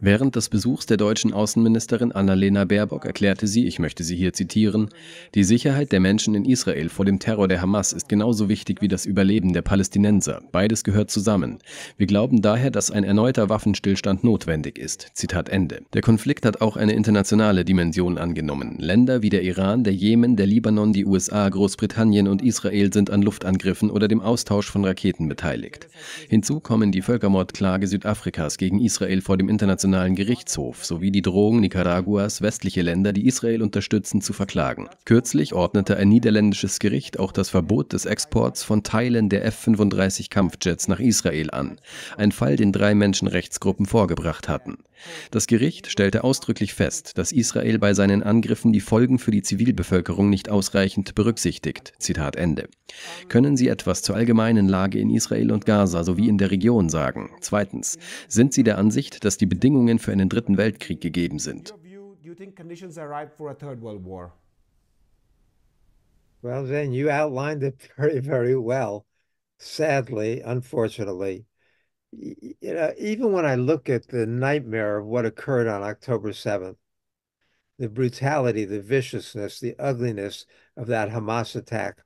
Während 0.02 0.36
des 0.36 0.50
Besuchs 0.50 0.86
der 0.86 0.98
deutschen 0.98 1.34
Außenministerin 1.34 2.12
Annalena 2.12 2.66
Baerbock 2.66 3.06
erklärte 3.06 3.48
sie, 3.48 3.68
ich 3.68 3.80
möchte 3.80 4.04
sie 4.04 4.16
hier 4.16 4.34
zitieren, 4.34 4.90
die 5.36 5.44
Sicherheit 5.44 5.92
der 5.92 6.00
Menschen 6.00 6.36
in 6.36 6.46
Israel 6.46 6.90
vor 6.90 7.06
dem 7.06 7.20
Terror 7.20 7.48
der 7.48 7.62
Hamas 7.62 7.94
ist 7.94 8.10
genauso 8.10 8.50
wichtig 8.50 8.82
wie 8.82 8.88
das 8.88 9.06
Überleben 9.06 9.54
der 9.54 9.62
Palästinenser. 9.62 10.42
Beides 10.52 10.84
gehört 10.84 11.12
zusammen. 11.12 11.60
Wir 11.98 12.08
glauben 12.08 12.42
daher, 12.42 12.72
dass 12.72 12.92
ein 12.92 13.04
erneuter 13.04 13.50
Waffenstillstand 13.50 14.24
notwendig 14.24 14.78
ist. 14.78 15.12
Zitat 15.14 15.50
Ende. 15.50 15.84
Der 15.94 16.02
Konflikt 16.02 16.46
hat 16.46 16.62
auch 16.62 16.76
eine 16.78 16.94
internationale 16.94 17.66
Dimension 17.66 18.18
angenommen. 18.18 18.78
Länder 18.80 19.22
wie 19.22 19.30
der 19.30 19.44
Iran, 19.44 19.84
der 19.84 19.94
Jemen, 19.94 20.36
der 20.36 20.48
Libanon, 20.48 20.94
die 20.94 21.06
USA, 21.06 21.48
Großbritannien 21.48 22.28
und 22.28 22.42
Israel 22.42 22.92
sind 22.92 23.10
an 23.10 23.22
Luftangriffen 23.22 23.92
oder 23.92 24.08
dem 24.08 24.22
Austausch 24.22 24.70
von 24.70 24.86
Raketen 24.86 25.28
beteiligt. 25.28 25.88
Hinzu 26.30 26.60
kommen 26.60 26.92
die 26.92 27.02
Völkermordklage 27.02 27.88
Südafrikas 27.88 28.58
gegen 28.58 28.82
Israel 28.82 29.22
vor 29.22 29.38
dem 29.38 29.50
internationalen 29.50 29.83
Internationalen 29.84 30.16
Gerichtshof 30.16 30.86
sowie 30.86 31.12
die 31.12 31.22
Drohung 31.22 31.60
Nicaraguas, 31.60 32.42
westliche 32.42 32.82
Länder, 32.82 33.12
die 33.12 33.28
Israel 33.28 33.62
unterstützen, 33.62 34.22
zu 34.22 34.32
verklagen. 34.32 34.88
Kürzlich 35.04 35.54
ordnete 35.54 35.98
ein 35.98 36.08
niederländisches 36.08 36.80
Gericht 36.80 37.20
auch 37.20 37.34
das 37.34 37.50
Verbot 37.50 37.92
des 37.92 38.06
Exports 38.06 38.64
von 38.64 38.84
Teilen 38.84 39.28
der 39.28 39.44
F-35 39.44 40.30
Kampfjets 40.30 40.88
nach 40.88 41.02
Israel 41.02 41.52
an, 41.52 41.80
ein 42.16 42.32
Fall, 42.32 42.56
den 42.56 42.72
drei 42.72 42.96
Menschenrechtsgruppen 42.96 43.86
vorgebracht 43.86 44.48
hatten. 44.48 44.78
Das 45.32 45.48
Gericht 45.48 45.88
stellte 45.88 46.24
ausdrücklich 46.24 46.74
fest, 46.74 47.18
dass 47.18 47.32
Israel 47.32 47.80
bei 47.80 47.94
seinen 47.94 48.24
Angriffen 48.24 48.74
die 48.74 48.82
Folgen 48.82 49.20
für 49.20 49.32
die 49.32 49.42
Zivilbevölkerung 49.42 50.30
nicht 50.30 50.50
ausreichend 50.50 51.16
berücksichtigt. 51.16 51.94
Zitat 52.00 52.36
Ende. 52.36 52.68
Können 53.30 53.58
Sie 53.58 53.68
etwas 53.68 54.02
zur 54.02 54.16
allgemeinen 54.16 54.68
Lage 54.68 55.00
in 55.00 55.10
Israel 55.10 55.52
und 55.52 55.66
Gaza 55.66 56.04
sowie 56.04 56.30
in 56.30 56.38
der 56.38 56.52
Region 56.52 56.90
sagen? 56.90 57.32
Zweitens, 57.42 57.98
sind 58.28 58.54
Sie 58.54 58.64
der 58.64 58.78
Ansicht, 58.78 59.26
dass 59.26 59.38
die 59.38 59.46
Bedingungen 59.46 60.00
für 60.00 60.12
einen 60.12 60.30
dritten 60.30 60.58
Weltkrieg 60.58 61.02
gegeben 61.02 61.40
sind? 61.40 61.74
Well, 66.44 66.66
then 66.68 66.92
you 66.92 67.10
outlined 67.10 67.64
it 67.64 67.82
very, 67.96 68.20
very 68.20 68.56
well. 68.58 69.06
Sadly, 69.60 70.42
unfortunately, 70.42 71.46
you 72.18 72.74
know, 72.74 72.94
even 72.98 73.32
when 73.32 73.46
I 73.46 73.56
look 73.56 73.90
at 73.90 74.08
the 74.08 74.26
nightmare 74.26 74.98
of 74.98 75.06
what 75.06 75.26
occurred 75.26 75.68
on 75.68 75.84
October 75.84 76.30
7th, 76.32 76.78
the 77.80 77.90
brutality, 77.90 78.66
the 78.66 78.82
viciousness, 78.82 79.60
the 79.60 79.76
ugliness 79.80 80.46
of 80.78 80.88
that 80.88 81.10
Hamas 81.10 81.56
attack, 81.56 81.98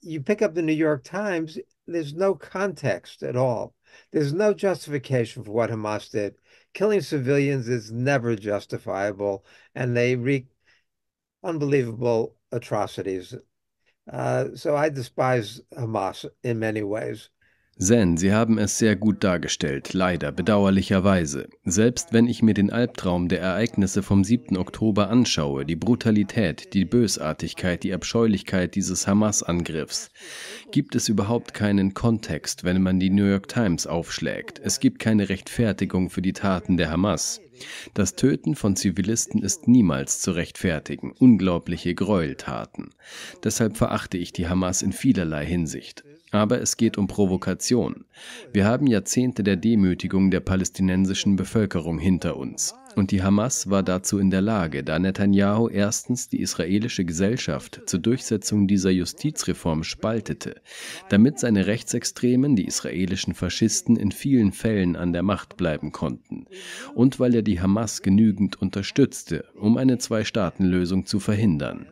you 0.00 0.20
pick 0.20 0.42
up 0.42 0.54
the 0.54 0.62
New 0.62 0.72
York 0.72 1.04
Times, 1.04 1.58
there's 1.86 2.14
no 2.14 2.34
context 2.34 3.22
at 3.22 3.36
all. 3.36 3.74
There's 4.12 4.32
no 4.32 4.54
justification 4.54 5.44
for 5.44 5.52
what 5.52 5.70
Hamas 5.70 6.10
did. 6.10 6.36
Killing 6.72 7.00
civilians 7.00 7.68
is 7.68 7.92
never 7.92 8.36
justifiable, 8.36 9.44
and 9.74 9.96
they 9.96 10.16
wreak 10.16 10.46
unbelievable 11.42 12.36
atrocities. 12.50 13.34
Uh, 14.10 14.48
so 14.54 14.76
I 14.76 14.88
despise 14.88 15.60
Hamas 15.74 16.24
in 16.42 16.58
many 16.58 16.82
ways. 16.82 17.30
Zen, 17.82 18.16
Sie 18.16 18.32
haben 18.32 18.58
es 18.58 18.78
sehr 18.78 18.94
gut 18.94 19.24
dargestellt, 19.24 19.92
leider, 19.92 20.30
bedauerlicherweise. 20.30 21.48
Selbst 21.64 22.12
wenn 22.12 22.28
ich 22.28 22.40
mir 22.40 22.54
den 22.54 22.70
Albtraum 22.70 23.28
der 23.28 23.40
Ereignisse 23.40 24.04
vom 24.04 24.22
7. 24.22 24.56
Oktober 24.56 25.10
anschaue, 25.10 25.66
die 25.66 25.74
Brutalität, 25.74 26.74
die 26.74 26.84
Bösartigkeit, 26.84 27.82
die 27.82 27.92
Abscheulichkeit 27.92 28.76
dieses 28.76 29.08
Hamas-Angriffs, 29.08 30.10
gibt 30.70 30.94
es 30.94 31.08
überhaupt 31.08 31.54
keinen 31.54 31.92
Kontext, 31.92 32.62
wenn 32.62 32.82
man 32.82 33.00
die 33.00 33.10
New 33.10 33.26
York 33.26 33.48
Times 33.48 33.88
aufschlägt. 33.88 34.60
Es 34.62 34.78
gibt 34.78 35.00
keine 35.00 35.28
Rechtfertigung 35.28 36.08
für 36.08 36.22
die 36.22 36.34
Taten 36.34 36.76
der 36.76 36.88
Hamas. 36.88 37.40
Das 37.94 38.14
Töten 38.14 38.54
von 38.54 38.76
Zivilisten 38.76 39.42
ist 39.42 39.66
niemals 39.66 40.20
zu 40.20 40.30
rechtfertigen. 40.30 41.10
Unglaubliche 41.18 41.96
Gräueltaten. 41.96 42.90
Deshalb 43.42 43.76
verachte 43.76 44.18
ich 44.18 44.32
die 44.32 44.48
Hamas 44.48 44.82
in 44.82 44.92
vielerlei 44.92 45.44
Hinsicht. 45.44 46.04
Aber 46.32 46.62
es 46.62 46.78
geht 46.78 46.96
um 46.96 47.06
Provokation. 47.06 48.06
Wir 48.54 48.64
haben 48.64 48.86
Jahrzehnte 48.86 49.44
der 49.44 49.56
Demütigung 49.56 50.30
der 50.30 50.40
palästinensischen 50.40 51.36
Bevölkerung 51.36 51.98
hinter 51.98 52.38
uns. 52.38 52.74
Und 52.96 53.10
die 53.10 53.22
Hamas 53.22 53.68
war 53.68 53.82
dazu 53.82 54.18
in 54.18 54.30
der 54.30 54.40
Lage, 54.40 54.82
da 54.82 54.98
Netanyahu 54.98 55.68
erstens 55.68 56.28
die 56.28 56.40
israelische 56.40 57.04
Gesellschaft 57.04 57.82
zur 57.86 58.00
Durchsetzung 58.00 58.66
dieser 58.66 58.90
Justizreform 58.90 59.84
spaltete, 59.84 60.60
damit 61.10 61.38
seine 61.38 61.66
Rechtsextremen, 61.66 62.56
die 62.56 62.66
israelischen 62.66 63.34
Faschisten, 63.34 63.96
in 63.96 64.10
vielen 64.10 64.52
Fällen 64.52 64.96
an 64.96 65.12
der 65.12 65.22
Macht 65.22 65.56
bleiben 65.56 65.92
konnten, 65.92 66.46
und 66.94 67.20
weil 67.20 67.34
er 67.34 67.42
die 67.42 67.60
Hamas 67.60 68.02
genügend 68.02 68.60
unterstützte, 68.60 69.44
um 69.54 69.76
eine 69.76 69.98
Zwei-Staaten-Lösung 69.98 71.06
zu 71.06 71.20
verhindern. 71.20 71.88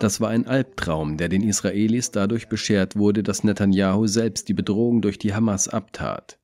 Das 0.00 0.20
war 0.20 0.30
ein 0.30 0.46
Albtraum, 0.46 1.16
der 1.16 1.28
den 1.28 1.42
Israelis 1.42 2.10
dadurch 2.10 2.48
beschert 2.48 2.96
wurde, 2.96 3.22
dass 3.22 3.44
Netanyahu 3.44 4.06
selbst 4.06 4.48
die 4.48 4.54
Bedrohung 4.54 5.02
durch 5.02 5.18
die 5.18 5.34
Hamas 5.34 5.68
abtat. 5.68 6.38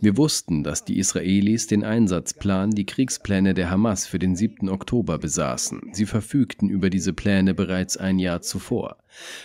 Wir 0.00 0.16
wussten, 0.16 0.62
dass 0.62 0.84
die 0.84 0.98
Israelis 0.98 1.66
den 1.66 1.82
Einsatzplan, 1.82 2.70
die 2.70 2.86
Kriegspläne 2.86 3.54
der 3.54 3.70
Hamas 3.70 4.06
für 4.06 4.18
den 4.18 4.36
7. 4.36 4.68
Oktober 4.68 5.18
besaßen. 5.18 5.90
Sie 5.92 6.06
verfügten 6.06 6.68
über 6.68 6.90
diese 6.90 7.12
Pläne 7.12 7.54
bereits 7.54 7.96
ein 7.96 8.18
Jahr 8.18 8.42
zuvor. 8.42 8.98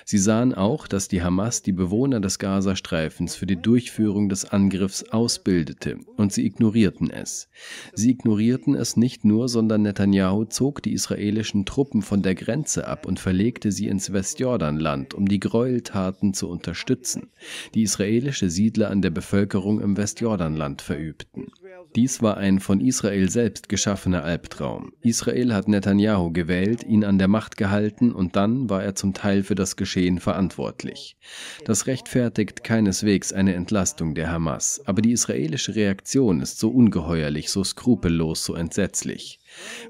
Sie 0.05 0.17
sahen 0.17 0.53
auch, 0.53 0.87
dass 0.87 1.07
die 1.07 1.21
Hamas 1.21 1.61
die 1.61 1.71
Bewohner 1.71 2.19
des 2.19 2.39
Gazastreifens 2.39 3.35
für 3.35 3.45
die 3.45 3.61
Durchführung 3.61 4.29
des 4.29 4.45
Angriffs 4.45 5.03
ausbildete, 5.03 5.97
und 6.17 6.33
sie 6.33 6.45
ignorierten 6.45 7.09
es. 7.09 7.49
Sie 7.93 8.11
ignorierten 8.11 8.75
es 8.75 8.97
nicht 8.97 9.25
nur, 9.25 9.49
sondern 9.49 9.83
Netanyahu 9.83 10.45
zog 10.45 10.81
die 10.81 10.93
israelischen 10.93 11.65
Truppen 11.65 12.01
von 12.01 12.21
der 12.21 12.35
Grenze 12.35 12.87
ab 12.87 13.05
und 13.05 13.19
verlegte 13.19 13.71
sie 13.71 13.87
ins 13.87 14.13
Westjordanland, 14.13 15.13
um 15.13 15.27
die 15.27 15.39
Gräueltaten 15.39 16.33
zu 16.33 16.49
unterstützen, 16.49 17.31
die 17.73 17.83
israelische 17.83 18.49
Siedler 18.49 18.89
an 18.89 19.01
der 19.01 19.11
Bevölkerung 19.11 19.81
im 19.81 19.97
Westjordanland 19.97 20.81
verübten. 20.81 21.47
Dies 21.95 22.23
war 22.23 22.37
ein 22.37 22.59
von 22.59 22.81
Israel 22.81 23.29
selbst 23.29 23.69
geschaffener 23.69 24.23
Albtraum. 24.23 24.93
Israel 25.01 25.53
hat 25.53 25.67
Netanyahu 25.67 26.31
gewählt, 26.31 26.83
ihn 26.83 27.03
an 27.03 27.19
der 27.19 27.27
Macht 27.27 27.55
gehalten 27.55 28.11
und 28.11 28.35
dann 28.35 28.67
war 28.67 28.83
er 28.83 28.95
zum 28.95 29.13
Teil 29.13 29.43
für 29.43 29.53
das 29.53 29.75
Geschehen 29.75 30.19
verantwortlich. 30.19 31.17
Das 31.65 31.85
rechtfertigt 31.85 32.63
keineswegs 32.63 33.31
eine 33.31 33.53
Entlastung 33.53 34.15
der 34.15 34.31
Hamas, 34.31 34.81
aber 34.85 35.03
die 35.03 35.11
israelische 35.11 35.75
Reaktion 35.75 36.41
ist 36.41 36.57
so 36.57 36.69
ungeheuerlich, 36.69 37.51
so 37.51 37.63
skrupellos, 37.63 38.43
so 38.43 38.55
entsetzlich. 38.55 39.39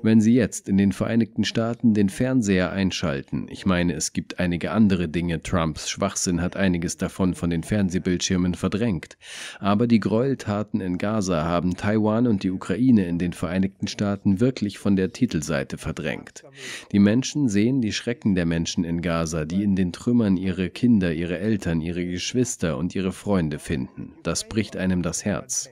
Wenn 0.01 0.21
Sie 0.21 0.33
jetzt 0.33 0.67
in 0.67 0.77
den 0.77 0.91
Vereinigten 0.91 1.43
Staaten 1.43 1.93
den 1.93 2.09
Fernseher 2.09 2.71
einschalten, 2.71 3.47
ich 3.49 3.65
meine, 3.65 3.93
es 3.93 4.13
gibt 4.13 4.39
einige 4.39 4.71
andere 4.71 5.07
Dinge, 5.07 5.41
Trumps 5.41 5.89
Schwachsinn 5.89 6.41
hat 6.41 6.55
einiges 6.55 6.97
davon 6.97 7.33
von 7.33 7.49
den 7.49 7.63
Fernsehbildschirmen 7.63 8.55
verdrängt, 8.55 9.17
aber 9.59 9.87
die 9.87 9.99
Gräueltaten 9.99 10.81
in 10.81 10.97
Gaza 10.97 11.43
haben 11.43 11.75
Taiwan 11.75 12.27
und 12.27 12.43
die 12.43 12.51
Ukraine 12.51 13.05
in 13.05 13.19
den 13.19 13.33
Vereinigten 13.33 13.87
Staaten 13.87 14.39
wirklich 14.39 14.77
von 14.77 14.95
der 14.95 15.11
Titelseite 15.11 15.77
verdrängt. 15.77 16.43
Die 16.91 16.99
Menschen 16.99 17.49
sehen 17.49 17.81
die 17.81 17.93
Schrecken 17.93 18.35
der 18.35 18.45
Menschen 18.45 18.83
in 18.83 19.01
Gaza, 19.01 19.45
die 19.45 19.63
in 19.63 19.75
den 19.75 19.93
Trümmern 19.93 20.37
ihre 20.37 20.69
Kinder, 20.69 21.13
ihre 21.13 21.37
Eltern, 21.39 21.81
ihre 21.81 22.05
Geschwister 22.05 22.77
und 22.77 22.95
ihre 22.95 23.11
Freunde 23.11 23.59
finden. 23.59 24.13
Das 24.23 24.47
bricht 24.47 24.75
einem 24.75 25.01
das 25.01 25.25
Herz. 25.25 25.69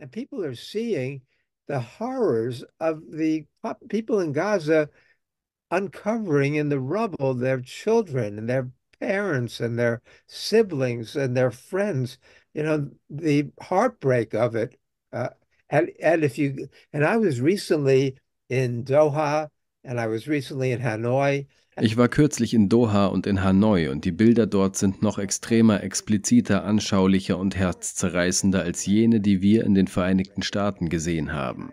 And 0.00 0.10
people 0.10 0.44
are 0.44 0.56
seeing 0.56 1.22
the 1.66 1.80
horrors 1.80 2.64
of 2.80 3.02
the 3.10 3.46
people 3.88 4.20
in 4.20 4.32
Gaza 4.32 4.90
uncovering 5.70 6.54
in 6.54 6.68
the 6.68 6.80
rubble 6.80 7.34
their 7.34 7.60
children 7.60 8.38
and 8.38 8.48
their 8.48 8.70
parents 9.00 9.60
and 9.60 9.78
their 9.78 10.02
siblings 10.26 11.16
and 11.16 11.36
their 11.36 11.50
friends. 11.50 12.18
You 12.52 12.62
know, 12.62 12.90
the 13.10 13.50
heartbreak 13.60 14.34
of 14.34 14.54
it. 14.54 14.78
Uh, 15.12 15.30
and, 15.70 15.90
and 16.00 16.22
if 16.24 16.38
you, 16.38 16.68
and 16.92 17.04
I 17.04 17.16
was 17.16 17.40
recently 17.40 18.16
in 18.48 18.84
Doha 18.84 19.48
and 19.82 20.00
I 20.00 20.06
was 20.06 20.28
recently 20.28 20.72
in 20.72 20.80
Hanoi. 20.80 21.46
Ich 21.80 21.96
war 21.96 22.08
kürzlich 22.08 22.54
in 22.54 22.68
Doha 22.68 23.06
und 23.06 23.26
in 23.26 23.42
Hanoi 23.42 23.88
und 23.88 24.04
die 24.04 24.12
Bilder 24.12 24.46
dort 24.46 24.76
sind 24.76 25.02
noch 25.02 25.18
extremer, 25.18 25.82
expliziter, 25.82 26.64
anschaulicher 26.64 27.36
und 27.36 27.56
herzzerreißender 27.56 28.62
als 28.62 28.86
jene, 28.86 29.20
die 29.20 29.42
wir 29.42 29.64
in 29.64 29.74
den 29.74 29.88
Vereinigten 29.88 30.42
Staaten 30.42 30.88
gesehen 30.88 31.32
haben. 31.32 31.72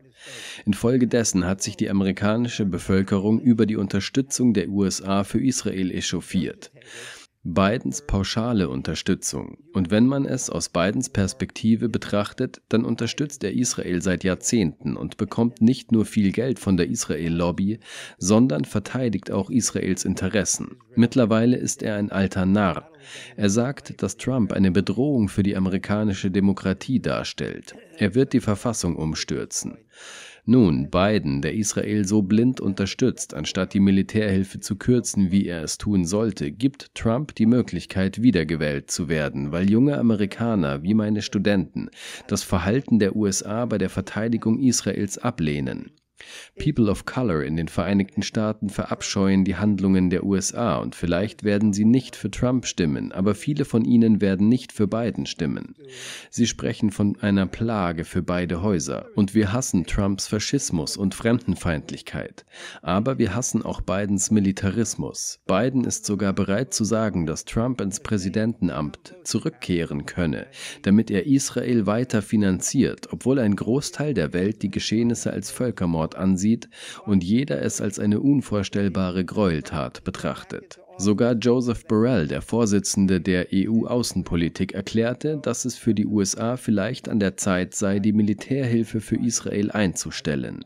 Infolgedessen 0.66 1.45
hat 1.45 1.62
sich 1.62 1.78
die 1.78 1.89
amerikanische 1.89 2.66
Bevölkerung 2.66 3.39
über 3.39 3.68
die 3.68 3.76
Unterstützung 3.76 4.54
der 4.54 4.70
USA 4.70 5.24
für 5.24 5.39
Israel 5.39 5.91
echauffiert. 5.91 6.72
Bidens 7.44 8.04
pauschale 8.06 8.70
Unterstützung. 8.70 9.58
Und 9.74 9.89
wenn 9.89 10.06
man 10.06 10.26
es 10.26 10.52
aus 10.52 10.70
Bidens 10.70 11.10
Perspektive 11.10 11.89
betrachtet, 11.89 12.62
dann 12.70 12.86
unterstützt 12.86 13.44
er 13.44 13.54
Israel 13.54 14.04
seit 14.04 14.24
Jahrzehnten 14.24 14.96
und 14.96 15.18
bekommt 15.18 15.60
nicht 15.60 15.92
nur 15.92 16.06
viel 16.06 16.32
Geld 16.32 16.60
von 16.60 16.78
der 16.78 16.88
Israel-Lobby, 16.88 17.80
sondern 18.20 18.64
verteidigt 18.64 19.32
auch 19.32 19.50
Israels 19.50 20.06
Interessen. 20.06 20.78
Mittlerweile 20.96 21.58
ist 21.58 21.82
er 21.82 21.96
ein 21.96 22.12
alter 22.12 22.46
Narr. 22.46 22.92
Er 23.36 23.50
sagt, 23.50 24.04
dass 24.04 24.18
Trump 24.18 24.54
eine 24.54 24.70
Bedrohung 24.70 25.28
für 25.28 25.42
die 25.42 25.56
amerikanische 25.56 26.30
Demokratie 26.30 27.00
darstellt. 27.00 27.74
Er 27.98 28.14
wird 28.14 28.34
die 28.34 28.39
Verfassung 28.39 28.96
umstürzen. 28.96 29.80
Nun, 30.46 30.89
Biden, 30.89 31.44
der 31.44 31.54
Israel 31.54 32.06
so 32.08 32.24
blind 32.24 32.60
unterstützt, 32.60 33.36
anstatt 33.36 33.76
die 33.76 33.80
Militärhilfe 33.80 34.60
zu 34.60 34.76
kürzen, 34.76 35.32
wie 35.32 35.46
er 35.46 35.64
es 35.64 35.78
tun 35.78 36.04
sollte, 36.04 36.52
gibt 36.52 36.96
Trump 36.96 37.36
die 37.36 37.46
Möglichkeit, 37.46 38.24
wiedergewählt 38.24 38.89
zu 38.89 39.08
werden, 39.08 39.52
weil 39.52 39.70
junge 39.70 40.00
Amerikaner 40.00 40.82
wie 40.82 40.96
meine 40.96 41.22
Studenten 41.22 41.89
das 42.28 42.42
Verhalten 42.44 42.98
der 42.98 43.16
USA 43.16 43.66
bei 43.66 43.78
der 43.78 43.89
Verteidigung 43.89 44.60
Israels 44.60 45.20
ablehnen. 45.20 45.92
People 46.57 46.89
of 46.89 47.05
Color 47.05 47.43
in 47.43 47.55
den 47.55 47.67
Vereinigten 47.67 48.22
Staaten 48.22 48.69
verabscheuen 48.69 49.45
die 49.45 49.55
Handlungen 49.55 50.09
der 50.09 50.24
USA 50.24 50.78
und 50.78 50.95
vielleicht 50.95 51.43
werden 51.43 51.74
sie 51.74 51.86
nicht 51.86 52.15
für 52.15 52.30
Trump 52.30 52.65
stimmen, 52.65 53.11
aber 53.11 53.36
viele 53.36 53.65
von 53.65 53.86
ihnen 53.86 54.22
werden 54.22 54.49
nicht 54.49 54.72
für 54.72 54.88
Biden 54.88 55.26
stimmen. 55.26 55.76
Sie 56.30 56.47
sprechen 56.47 56.91
von 56.91 57.17
einer 57.22 57.47
Plage 57.47 58.05
für 58.05 58.22
beide 58.22 58.61
Häuser 58.61 59.07
und 59.15 59.34
wir 59.34 59.53
hassen 59.53 59.86
Trumps 59.86 60.28
Faschismus 60.28 60.97
und 60.97 61.15
Fremdenfeindlichkeit. 61.15 62.45
Aber 62.82 63.17
wir 63.17 63.36
hassen 63.36 63.63
auch 63.63 63.82
Bidens 63.82 64.32
Militarismus. 64.32 65.39
Biden 65.47 65.84
ist 65.84 66.05
sogar 66.05 66.34
bereit 66.34 66.74
zu 66.74 66.84
sagen, 66.84 67.26
dass 67.26 67.45
Trump 67.45 67.82
ins 67.82 67.99
Präsidentenamt 67.99 69.15
zurückkehren 69.24 70.05
könne, 70.05 70.47
damit 70.84 71.11
er 71.11 71.26
Israel 71.26 71.86
weiter 71.86 72.22
finanziert, 72.22 73.11
obwohl 73.11 73.39
ein 73.39 73.55
Großteil 73.55 74.13
der 74.13 74.34
Welt 74.34 74.61
die 74.61 74.72
Geschehnisse 74.72 75.32
als 75.32 75.51
Völkermord 75.51 76.11
Mord 76.12 76.16
ansieht 76.16 76.70
und 77.05 77.24
jeder 77.24 77.62
es 77.62 77.82
als 77.82 77.99
eine 77.99 78.20
unvorstellbare 78.20 79.26
Gräueltat 79.26 80.03
betrachtet. 80.03 80.80
Sogar 80.97 81.34
Joseph 81.34 81.86
Borrell, 81.88 82.28
der 82.28 82.41
Vorsitzende 82.41 83.22
der 83.22 83.47
EU-Außenpolitik, 83.51 84.74
erklärte, 84.74 85.39
dass 85.41 85.66
es 85.66 85.76
für 85.76 85.95
die 85.95 86.05
USA 86.05 86.57
vielleicht 86.57 87.09
an 87.09 87.20
der 87.20 87.38
Zeit 87.38 87.74
sei, 87.74 87.99
die 87.99 88.14
Militärhilfe 88.14 89.01
für 89.01 89.16
Israel 89.16 89.72
einzustellen. 89.72 90.64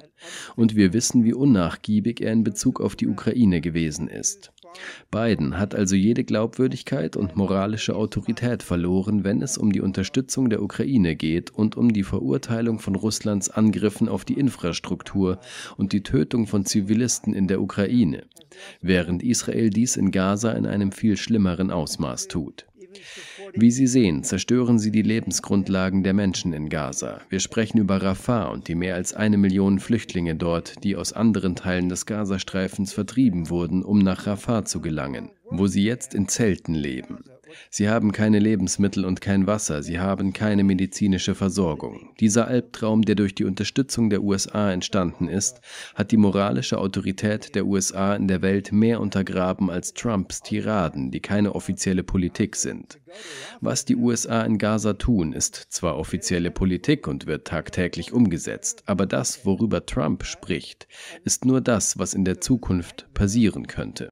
Und 0.56 0.76
wir 0.76 0.94
wissen, 0.94 1.24
wie 1.24 1.34
unnachgiebig 1.34 2.22
er 2.22 2.34
in 2.34 2.44
Bezug 2.44 2.82
auf 2.82 2.96
die 2.96 3.08
Ukraine 3.08 3.62
gewesen 3.62 4.10
ist. 4.10 4.52
Biden 5.12 5.58
hat 5.58 5.76
also 5.76 5.96
jede 5.96 6.24
Glaubwürdigkeit 6.24 7.16
und 7.16 7.36
moralische 7.36 7.96
Autorität 7.96 8.64
verloren, 8.64 9.24
wenn 9.24 9.42
es 9.42 9.58
um 9.58 9.72
die 9.72 9.82
Unterstützung 9.82 10.50
der 10.50 10.62
Ukraine 10.62 11.16
geht 11.16 11.52
und 11.52 11.78
um 11.78 11.94
die 11.94 12.04
Verurteilung 12.04 12.80
von 12.80 12.96
Russlands 12.96 13.50
Angriffen 13.50 14.10
auf 14.10 14.26
die 14.26 14.34
Infrastruktur 14.34 15.40
und 15.78 15.94
die 15.94 16.04
Tötung 16.04 16.48
von 16.48 16.66
Zivilisten 16.66 17.34
in 17.34 17.48
der 17.48 17.62
Ukraine, 17.62 18.26
während 18.82 19.24
Israel 19.24 19.70
dies 19.70 19.98
in 19.98 20.12
Gaza 20.12 20.52
in 20.52 20.66
einem 20.66 20.92
viel 20.92 21.18
schlimmeren 21.18 21.72
Ausmaß 21.72 22.28
tut. 22.28 22.66
Wie 23.54 23.72
Sie 23.72 23.88
sehen, 23.88 24.24
zerstören 24.24 24.80
sie 24.80 24.92
die 24.92 25.02
Lebensgrundlagen 25.02 26.04
der 26.04 26.14
Menschen 26.14 26.54
in 26.54 26.70
Gaza. 26.70 27.22
Wir 27.30 27.40
sprechen 27.40 27.78
über 27.78 28.02
Rafah 28.02 28.46
und 28.46 28.68
die 28.68 28.76
mehr 28.76 28.96
als 28.96 29.14
eine 29.14 29.38
Million 29.38 29.80
Flüchtlinge 29.80 30.36
dort, 30.36 30.84
die 30.84 30.96
aus 30.96 31.14
anderen 31.14 31.56
Teilen 31.56 31.90
des 31.90 32.06
Gazastreifens 32.06 32.94
vertrieben 32.94 33.50
wurden, 33.50 33.84
um 33.84 34.00
nach 34.00 34.28
Rafah 34.28 34.66
zu 34.66 34.82
gelangen, 34.82 35.30
wo 35.50 35.68
sie 35.68 35.84
jetzt 35.84 36.14
in 36.14 36.28
Zelten 36.28 36.74
leben. 36.74 37.24
Sie 37.70 37.90
haben 37.90 38.12
keine 38.12 38.40
Lebensmittel 38.40 39.06
und 39.06 39.22
kein 39.22 39.48
Wasser, 39.48 39.84
sie 39.84 40.00
haben 40.00 40.34
keine 40.34 40.64
medizinische 40.64 41.36
Versorgung. 41.36 42.14
Dieser 42.20 42.48
Albtraum, 42.48 43.04
der 43.04 43.16
durch 43.16 43.36
die 43.36 43.46
Unterstützung 43.46 44.10
der 44.10 44.24
USA 44.24 44.72
entstanden 44.72 45.28
ist, 45.28 45.62
hat 45.94 46.12
die 46.12 46.18
moralische 46.18 46.78
Autorität 46.78 47.56
der 47.56 47.66
USA 47.66 48.16
in 48.16 48.28
der 48.28 48.42
Welt 48.42 48.72
mehr 48.72 49.00
untergraben 49.02 49.70
als 49.70 49.94
Trumps 49.94 50.42
Tiraden, 50.42 51.12
die 51.12 51.20
keine 51.20 51.56
offizielle 51.56 52.04
Politik 52.04 52.56
sind. 52.56 53.00
Was 53.62 53.86
die 53.86 53.96
USA 53.96 54.44
in 54.44 54.58
Gaza 54.58 54.94
tun, 54.94 55.34
ist 55.34 55.56
zwar 55.56 55.98
offizielle 55.98 56.52
Politik 56.52 57.08
und 57.08 57.26
wird 57.26 57.48
tagtäglich 57.48 58.14
umgesetzt, 58.14 58.84
aber 58.86 59.06
das, 59.06 59.46
worüber 59.46 59.86
Trump 59.86 60.26
spricht, 60.26 60.88
ist 61.24 61.46
nur 61.46 61.62
das, 61.62 61.98
was 61.98 62.14
in 62.14 62.26
der 62.26 62.42
Zukunft 62.42 63.08
passieren 63.14 63.68
könnte. 63.68 64.10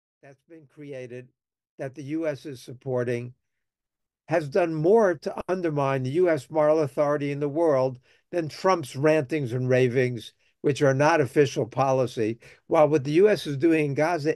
That 1.78 1.96
the 1.96 2.04
U.S. 2.04 2.46
is 2.46 2.62
supporting 2.62 3.34
has 4.28 4.48
done 4.48 4.74
more 4.74 5.16
to 5.16 5.36
undermine 5.48 6.04
the 6.04 6.12
U.S. 6.12 6.50
moral 6.50 6.80
authority 6.80 7.32
in 7.32 7.40
the 7.40 7.50
world 7.50 8.00
than 8.32 8.48
Trump's 8.48 8.96
rantings 8.96 9.54
and 9.54 9.70
ravings, 9.70 10.34
which 10.62 10.82
are 10.82 10.94
not 10.94 11.22
official 11.22 11.66
policy. 11.66 12.40
While 12.68 12.88
what 12.88 13.04
the 13.04 13.12
U.S. 13.12 13.46
is 13.46 13.58
doing 13.58 13.86
in 13.86 13.94
Gaza 13.94 14.36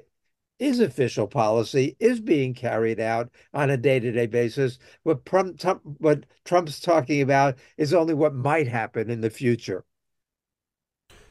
is 0.59 0.79
official 0.79 1.27
policy, 1.27 1.95
is 1.99 2.19
being 2.19 2.53
carried 2.53 2.99
out 2.99 3.29
on 3.53 3.69
a 3.69 3.77
day 3.77 3.99
to 3.99 4.11
day 4.11 4.25
basis. 4.27 4.79
What, 5.03 5.25
Trump, 5.25 5.81
what 5.99 6.25
Trump's 6.45 6.79
talking 6.79 7.21
about 7.21 7.55
is 7.77 7.93
only 7.93 8.13
what 8.13 8.33
might 8.33 8.67
happen 8.67 9.09
in 9.09 9.21
the 9.21 9.29
future. 9.29 9.83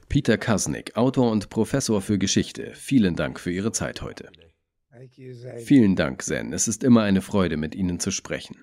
Peter 0.09 0.36
Kasnick, 0.36 0.96
Autor 0.96 1.32
und 1.32 1.50
Professor 1.50 2.00
für 2.00 2.16
Geschichte. 2.16 2.72
Vielen 2.74 3.16
Dank 3.16 3.40
für 3.40 3.50
Ihre 3.50 3.72
Zeit 3.72 4.02
heute. 4.02 4.30
Vielen 5.64 5.97
Dank, 5.97 6.22
Zen. 6.22 6.53
Es 6.53 6.68
ist 6.68 6.84
immer 6.84 7.03
eine 7.03 7.22
Freude, 7.22 7.57
mit 7.57 7.74
Ihnen 7.74 8.01
zu 8.01 8.11
sprechen. 8.11 8.57